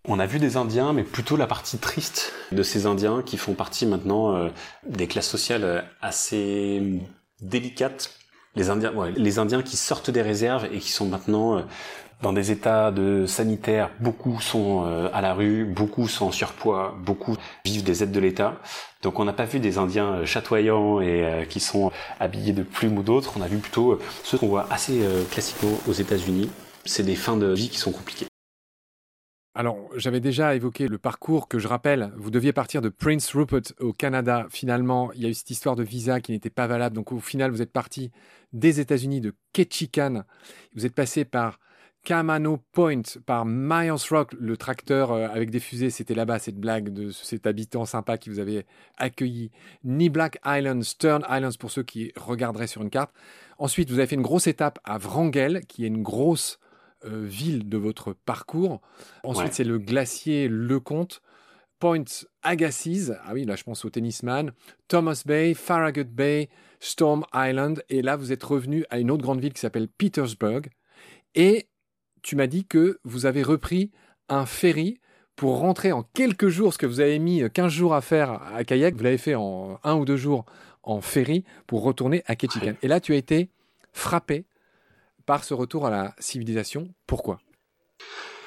on 0.09 0.18
a 0.18 0.26
vu 0.26 0.38
des 0.38 0.56
Indiens, 0.56 0.92
mais 0.92 1.04
plutôt 1.04 1.37
la 1.37 1.47
partie 1.47 1.78
triste 1.78 2.32
de 2.50 2.62
ces 2.62 2.87
Indiens 2.87 3.23
qui 3.25 3.37
font 3.37 3.54
partie 3.54 3.87
maintenant 3.87 4.35
euh, 4.35 4.49
des 4.88 5.06
classes 5.06 5.28
sociales 5.28 5.64
euh, 5.64 5.80
assez 6.00 7.00
délicates. 7.40 8.11
Les 8.56 8.68
Indiens, 8.68 8.92
ouais, 8.94 9.12
les 9.12 9.38
Indiens 9.38 9.62
qui 9.62 9.76
sortent 9.76 10.11
des 10.11 10.23
réserves 10.23 10.66
et 10.73 10.78
qui 10.78 10.90
sont 10.90 11.06
maintenant 11.06 11.59
euh, 11.59 11.62
dans 12.21 12.32
des 12.32 12.50
états 12.50 12.90
de 12.90 13.26
sanitaire. 13.26 13.90
Beaucoup 14.00 14.40
sont 14.40 14.85
à 15.12 15.21
la 15.21 15.35
rue, 15.35 15.64
beaucoup 15.64 16.06
sont 16.06 16.26
en 16.26 16.30
surpoids, 16.30 16.94
beaucoup 17.04 17.37
vivent 17.64 17.82
des 17.82 18.04
aides 18.04 18.12
de 18.12 18.21
l'État. 18.21 18.61
Donc 19.02 19.18
on 19.18 19.25
n'a 19.25 19.32
pas 19.32 19.44
vu 19.44 19.59
des 19.59 19.76
Indiens 19.76 20.25
chatoyants 20.25 21.00
et 21.00 21.49
qui 21.50 21.59
sont 21.59 21.90
habillés 22.21 22.52
de 22.52 22.62
plumes 22.62 22.97
ou 22.99 23.02
d'autres. 23.02 23.32
On 23.37 23.42
a 23.42 23.49
vu 23.49 23.59
plutôt 23.59 23.99
ceux 24.23 24.38
qu'on 24.38 24.47
voit 24.47 24.68
assez 24.71 25.00
classiquement 25.32 25.76
aux 25.88 25.92
États-Unis. 25.94 26.49
C'est 26.85 27.02
des 27.02 27.16
fins 27.16 27.37
de 27.37 27.52
vie 27.52 27.71
qui 27.71 27.78
sont 27.78 27.90
compliquées. 27.90 28.28
Alors, 29.54 29.90
j'avais 29.97 30.21
déjà 30.21 30.54
évoqué 30.54 30.88
le 30.88 30.97
parcours 30.97 31.47
que 31.47 31.59
je 31.59 31.68
rappelle. 31.68 32.11
Vous 32.16 32.30
deviez 32.30 32.54
partir 32.54 32.80
de 32.80 32.88
Prince 32.88 33.35
Rupert 33.35 33.61
au 33.80 33.92
Canada. 33.92 34.47
Finalement, 34.49 35.12
il 35.12 35.21
y 35.21 35.26
a 35.26 35.28
eu 35.28 35.35
cette 35.35 35.50
histoire 35.50 35.76
de 35.76 35.82
visa 35.82 36.23
qui 36.23 36.32
n'était 36.32 36.49
pas 36.49 36.66
valable. 36.66 36.97
Donc, 36.97 37.12
au 37.12 37.21
final, 37.21 37.50
vous 37.50 37.61
êtes 37.61 37.73
parti 37.73 38.11
des 38.54 38.80
États-Unis, 38.80 39.21
de 39.21 39.35
Ketchikan. 39.52 40.23
Vous 40.75 40.87
êtes 40.87 40.94
passé 40.94 41.26
par 41.26 41.59
Kamano 42.02 42.61
Point, 42.73 43.02
par 43.26 43.44
Myers 43.44 44.09
Rock, 44.11 44.32
le 44.40 44.56
tracteur 44.56 45.12
euh, 45.12 45.28
avec 45.28 45.50
des 45.50 45.61
fusées. 45.61 45.90
C'était 45.90 46.14
là-bas, 46.14 46.38
cette 46.38 46.59
blague 46.59 46.88
de 46.88 47.11
cet 47.11 47.47
habitant 47.47 47.85
sympa 47.85 48.16
qui 48.16 48.30
vous 48.30 48.38
avait 48.38 48.64
accueilli. 48.97 49.50
Ni 49.85 50.09
Black 50.09 50.38
Island, 50.47 50.82
Stern 50.82 51.26
Islands 51.28 51.59
pour 51.61 51.71
ceux 51.71 51.82
qui 51.82 52.11
regarderaient 52.16 52.66
sur 52.66 52.80
une 52.80 52.90
carte. 52.90 53.12
Ensuite, 53.58 53.91
vous 53.91 53.99
avez 53.99 54.06
fait 54.06 54.17
une 54.17 54.23
grosse 54.23 54.47
étape 54.47 54.78
à 54.84 54.97
Wrangell, 54.97 55.60
qui 55.67 55.84
est 55.84 55.88
une 55.88 56.02
grosse 56.02 56.58
euh, 57.04 57.25
ville 57.25 57.69
de 57.69 57.76
votre 57.76 58.12
parcours. 58.12 58.80
Ensuite, 59.25 59.54
c'est 59.54 59.65
le 59.65 59.78
glacier 59.78 60.49
Lecomte. 60.49 61.23
Point 61.78 62.04
Agassiz, 62.45 63.19
ah 63.25 63.32
oui, 63.32 63.45
là 63.45 63.56
je 63.56 63.65
pense 63.65 63.84
au 63.84 63.91
tennisman, 63.91 64.52
Thomas 64.86 65.25
Bay, 65.26 65.52
Farragut 65.52 66.04
Bay, 66.04 66.49
Storm 66.78 67.25
Island, 67.34 67.82
et 67.88 68.02
là 68.02 68.15
vous 68.15 68.30
êtes 68.30 68.45
revenu 68.45 68.84
à 68.88 69.00
une 69.00 69.10
autre 69.10 69.25
grande 69.25 69.41
ville 69.41 69.52
qui 69.52 69.60
s'appelle 69.60 69.88
Petersburg, 69.88 70.69
et 71.34 71.67
tu 72.23 72.36
m'as 72.36 72.47
dit 72.47 72.67
que 72.67 73.00
vous 73.02 73.26
avez 73.26 73.43
repris 73.43 73.91
un 74.28 74.47
ferry 74.47 75.00
pour 75.34 75.58
rentrer 75.58 75.91
en 75.91 76.04
quelques 76.04 76.47
jours, 76.47 76.73
ce 76.73 76.78
que 76.78 76.86
vous 76.86 77.00
avez 77.00 77.19
mis 77.19 77.43
15 77.52 77.73
jours 77.73 77.95
à 77.95 78.00
faire 78.00 78.41
à 78.54 78.62
kayak, 78.62 78.95
vous 78.95 79.02
l'avez 79.02 79.19
fait 79.19 79.34
en 79.34 79.80
un 79.82 79.97
ou 79.97 80.04
deux 80.04 80.17
jours 80.17 80.45
en 80.84 81.00
ferry 81.00 81.43
pour 81.67 81.82
retourner 81.82 82.23
à 82.26 82.36
Ketchikan. 82.36 82.75
Et 82.82 82.86
là 82.86 83.00
tu 83.00 83.12
as 83.12 83.17
été 83.17 83.50
frappé 83.93 84.45
par 85.26 85.45
ce 85.45 85.54
retour 85.54 85.87
à 85.87 85.91
la 85.91 86.15
civilisation. 86.19 86.89
Pourquoi? 87.06 87.39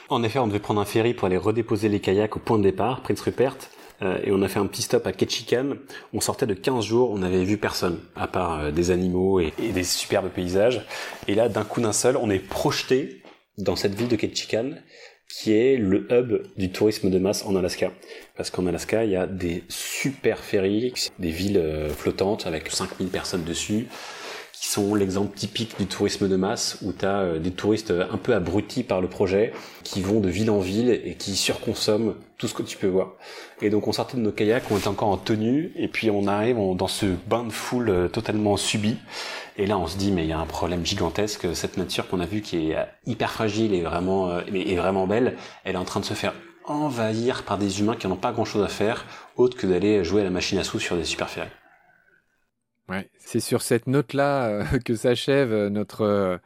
En 0.09 0.21
effet, 0.23 0.39
on 0.39 0.47
devait 0.47 0.59
prendre 0.59 0.81
un 0.81 0.85
ferry 0.85 1.13
pour 1.13 1.25
aller 1.25 1.37
redéposer 1.37 1.89
les 1.89 1.99
kayaks 1.99 2.35
au 2.35 2.39
point 2.39 2.57
de 2.57 2.63
départ, 2.63 3.01
Prince 3.01 3.21
Rupert. 3.21 3.57
Euh, 4.01 4.19
et 4.23 4.31
on 4.31 4.41
a 4.41 4.47
fait 4.47 4.59
un 4.59 4.67
petit 4.67 4.81
stop 4.81 5.07
à 5.07 5.13
Ketchikan. 5.13 5.75
On 6.13 6.19
sortait 6.19 6.45
de 6.45 6.53
15 6.53 6.83
jours, 6.83 7.11
on 7.11 7.19
n'avait 7.19 7.43
vu 7.43 7.57
personne, 7.57 7.99
à 8.15 8.27
part 8.27 8.59
euh, 8.59 8.71
des 8.71 8.91
animaux 8.91 9.39
et, 9.39 9.53
des 9.57 9.83
superbes 9.83 10.29
paysages. 10.29 10.85
Et 11.27 11.35
là, 11.35 11.49
d'un 11.49 11.63
coup 11.63 11.81
d'un 11.81 11.93
seul, 11.93 12.17
on 12.17 12.29
est 12.29 12.39
projeté 12.39 13.23
dans 13.57 13.75
cette 13.75 13.95
ville 13.95 14.09
de 14.09 14.15
Ketchikan, 14.15 14.71
qui 15.29 15.53
est 15.53 15.77
le 15.77 16.07
hub 16.11 16.45
du 16.57 16.71
tourisme 16.71 17.09
de 17.09 17.17
masse 17.17 17.45
en 17.45 17.55
Alaska. 17.55 17.91
Parce 18.35 18.49
qu'en 18.49 18.67
Alaska, 18.67 19.05
il 19.05 19.11
y 19.11 19.15
a 19.15 19.27
des 19.27 19.63
super 19.69 20.39
ferries, 20.39 20.93
des 21.19 21.31
villes 21.31 21.57
euh, 21.57 21.89
flottantes 21.89 22.45
avec 22.47 22.69
5000 22.69 23.07
personnes 23.07 23.43
dessus, 23.43 23.87
qui 24.59 24.69
sont 24.69 24.95
l'exemple 24.95 25.35
typique 25.35 25.77
du 25.77 25.85
tourisme 25.85 26.29
de 26.29 26.35
masse, 26.37 26.77
où 26.81 26.93
tu 26.93 27.05
as 27.05 27.19
euh, 27.19 27.39
des 27.39 27.51
touristes 27.51 27.91
un 27.91 28.17
peu 28.17 28.33
abrutis 28.33 28.83
par 28.83 29.01
le 29.01 29.09
projet, 29.09 29.51
qui 29.83 30.01
vont 30.01 30.21
de 30.21 30.29
ville 30.29 30.49
en 30.49 30.59
ville 30.59 30.89
et 30.89 31.15
qui 31.15 31.35
surconsomment 31.35 32.15
tout 32.37 32.47
ce 32.47 32.53
que 32.53 32.63
tu 32.63 32.77
peux 32.77 32.87
voir. 32.87 33.13
Et 33.61 33.69
donc 33.69 33.87
on 33.87 33.91
sortait 33.91 34.17
de 34.17 34.21
nos 34.21 34.31
kayaks, 34.31 34.63
on 34.71 34.77
était 34.77 34.87
encore 34.87 35.09
en 35.09 35.17
tenue, 35.17 35.73
et 35.75 35.87
puis 35.87 36.09
on 36.09 36.27
arrive 36.27 36.57
dans 36.75 36.87
ce 36.87 37.05
bain 37.27 37.43
de 37.43 37.51
foule 37.51 37.89
euh, 37.89 38.07
totalement 38.07 38.55
subi. 38.55 38.97
Et 39.57 39.65
là 39.65 39.77
on 39.77 39.87
se 39.87 39.97
dit 39.97 40.11
mais 40.11 40.23
il 40.23 40.29
y 40.29 40.33
a 40.33 40.39
un 40.39 40.45
problème 40.45 40.85
gigantesque, 40.85 41.47
cette 41.53 41.77
nature 41.77 42.07
qu'on 42.07 42.21
a 42.21 42.25
vue 42.25 42.41
qui 42.41 42.71
est 42.71 42.77
euh, 42.77 42.83
hyper 43.05 43.31
fragile 43.31 43.73
et 43.73 43.81
vraiment, 43.81 44.39
et 44.39 44.75
vraiment 44.75 45.05
belle, 45.05 45.35
elle 45.65 45.75
est 45.75 45.79
en 45.79 45.85
train 45.85 45.99
de 45.99 46.05
se 46.05 46.13
faire 46.13 46.33
envahir 46.65 47.43
par 47.43 47.57
des 47.57 47.79
humains 47.79 47.95
qui 47.95 48.07
n'ont 48.07 48.15
pas 48.15 48.31
grand 48.31 48.45
chose 48.45 48.63
à 48.63 48.69
faire, 48.69 49.05
autre 49.35 49.57
que 49.57 49.67
d'aller 49.67 50.03
jouer 50.03 50.21
à 50.21 50.23
la 50.23 50.29
machine 50.29 50.57
à 50.57 50.63
sous 50.63 50.79
sur 50.79 50.95
des 50.95 51.03
super 51.03 51.29
ferries. 51.29 51.49
Ouais, 52.87 53.09
c'est 53.17 53.39
sur 53.39 53.61
cette 53.61 53.87
note-là 53.87 54.47
euh, 54.47 54.63
que 54.85 54.95
s'achève 54.95 55.51
euh, 55.51 55.69
notre 55.69 56.01
euh, 56.01 56.37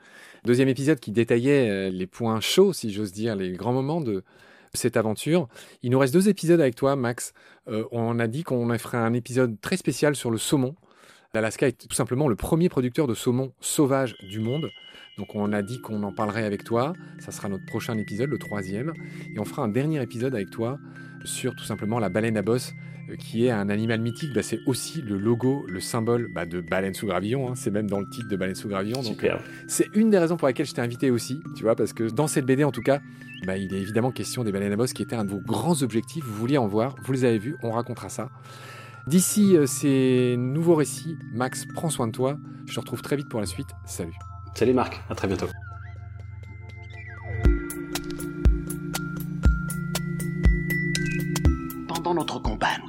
deuxième 0.46 0.70
épisode 0.70 1.00
qui 1.00 1.12
détaillait 1.12 1.90
les 1.90 2.08
points 2.08 2.40
chauds, 2.40 2.72
si 2.72 2.92
j'ose 2.94 3.12
dire, 3.12 3.36
les 3.36 3.52
grands 3.52 3.74
moments 3.74 4.00
de 4.00 4.24
cette 4.74 4.96
aventure. 4.96 5.50
Il 5.84 5.92
nous 5.92 6.00
reste 6.00 6.14
deux 6.14 6.30
épisodes 6.30 6.62
avec 6.62 6.76
toi, 6.76 6.96
Max. 6.96 7.34
on 7.92 8.20
a 8.20 8.28
dit 8.28 8.44
qu'on 8.44 8.78
ferait 8.78 9.00
un 9.00 9.14
épisode 9.14 9.60
très 9.60 9.76
spécial 9.76 10.16
sur 10.16 10.32
le 10.32 10.38
saumon. 10.38 10.76
L'Alaska 11.34 11.68
est 11.68 11.88
tout 11.88 11.96
simplement 11.96 12.28
le 12.28 12.36
premier 12.36 12.70
producteur 12.70 13.06
de 13.06 13.16
saumon 13.16 13.52
sauvage 13.60 14.16
du 14.30 14.40
monde. 14.40 14.70
Donc 15.18 15.36
on 15.36 15.52
a 15.52 15.62
dit 15.62 15.82
qu'on 15.82 16.04
en 16.04 16.14
parlerait 16.14 16.46
avec 16.46 16.64
toi. 16.64 16.94
Ça 17.20 17.32
sera 17.32 17.50
notre 17.50 17.66
prochain 17.66 17.98
épisode, 17.98 18.30
le 18.30 18.38
troisième. 18.38 18.94
Et 19.36 19.40
on 19.40 19.46
fera 19.46 19.64
un 19.64 19.68
dernier 19.68 20.02
épisode 20.02 20.34
avec 20.36 20.52
toi 20.52 20.78
sur 21.26 21.56
tout 21.56 21.66
simplement 21.66 22.00
la 22.00 22.10
baleine 22.10 22.38
à 22.38 22.42
bosse 22.42 22.74
qui 23.18 23.46
est 23.46 23.52
un 23.52 23.70
animal 23.70 24.02
mythique, 24.02 24.34
bah, 24.34 24.44
c'est 24.44 24.60
aussi 24.66 25.02
le 25.02 25.18
logo, 25.18 25.66
le 25.68 25.80
symbole 25.80 26.28
bah, 26.32 26.46
de 26.46 26.62
baleine 26.62 26.94
sous 26.94 27.08
gravillon. 27.08 27.50
Hein. 27.50 27.54
c'est 27.56 27.72
même 27.72 27.90
dans 27.90 28.00
le 28.00 28.08
titre 28.08 28.28
de 28.28 28.36
baleine 28.36 28.56
sous 28.56 28.68
gravillon. 28.68 29.02
Donc, 29.02 29.26
c'est 29.68 29.88
une 29.94 30.10
des 30.10 30.18
raisons 30.18 30.38
pour 30.38 30.48
lesquelles 30.48 30.66
je 30.66 30.74
t'ai 30.74 30.82
invité 30.82 31.12
aussi, 31.12 31.42
tu 31.56 31.64
vois, 31.64 31.76
parce 31.76 31.94
que 31.94 32.04
dans 32.04 32.28
cette 32.28 32.46
BD, 32.46 32.64
en 32.64 32.72
tout 32.72 32.82
cas, 32.82 33.00
bah, 33.46 33.58
il 33.58 33.74
est 33.74 33.80
évidemment 33.80 34.12
question 34.12 34.44
des 34.44 34.52
baleines 34.52 34.74
à 34.74 34.76
bosse 34.76 34.94
qui 34.94 35.02
était 35.02 35.16
un 35.16 35.26
de 35.26 35.32
vos 35.32 35.40
grands 35.40 35.82
objectifs. 35.82 36.24
Vous 36.24 36.36
vouliez 36.36 36.58
en 36.58 36.68
voir, 36.68 36.96
vous 37.04 37.14
les 37.14 37.26
avez 37.26 37.40
vus, 37.40 37.56
on 37.64 37.72
racontera 37.72 38.10
ça. 38.10 38.30
D'ici 39.08 39.56
euh, 39.56 39.66
ces 39.66 40.36
nouveaux 40.38 40.76
récits, 40.76 41.18
Max, 41.34 41.66
prends 41.74 41.90
soin 41.90 42.08
de 42.08 42.12
toi. 42.12 42.38
Je 42.68 42.76
te 42.76 42.80
retrouve 42.80 43.02
très 43.02 43.16
vite 43.16 43.30
pour 43.30 43.40
la 43.40 43.46
suite. 43.46 43.70
Salut. 43.86 44.14
Salut 44.54 44.74
Marc, 44.74 45.02
à 45.10 45.16
très 45.16 45.28
bientôt. 45.28 45.48
Pendant 51.88 52.14
notre 52.14 52.40
combat, 52.40 52.78
nous 52.84 52.89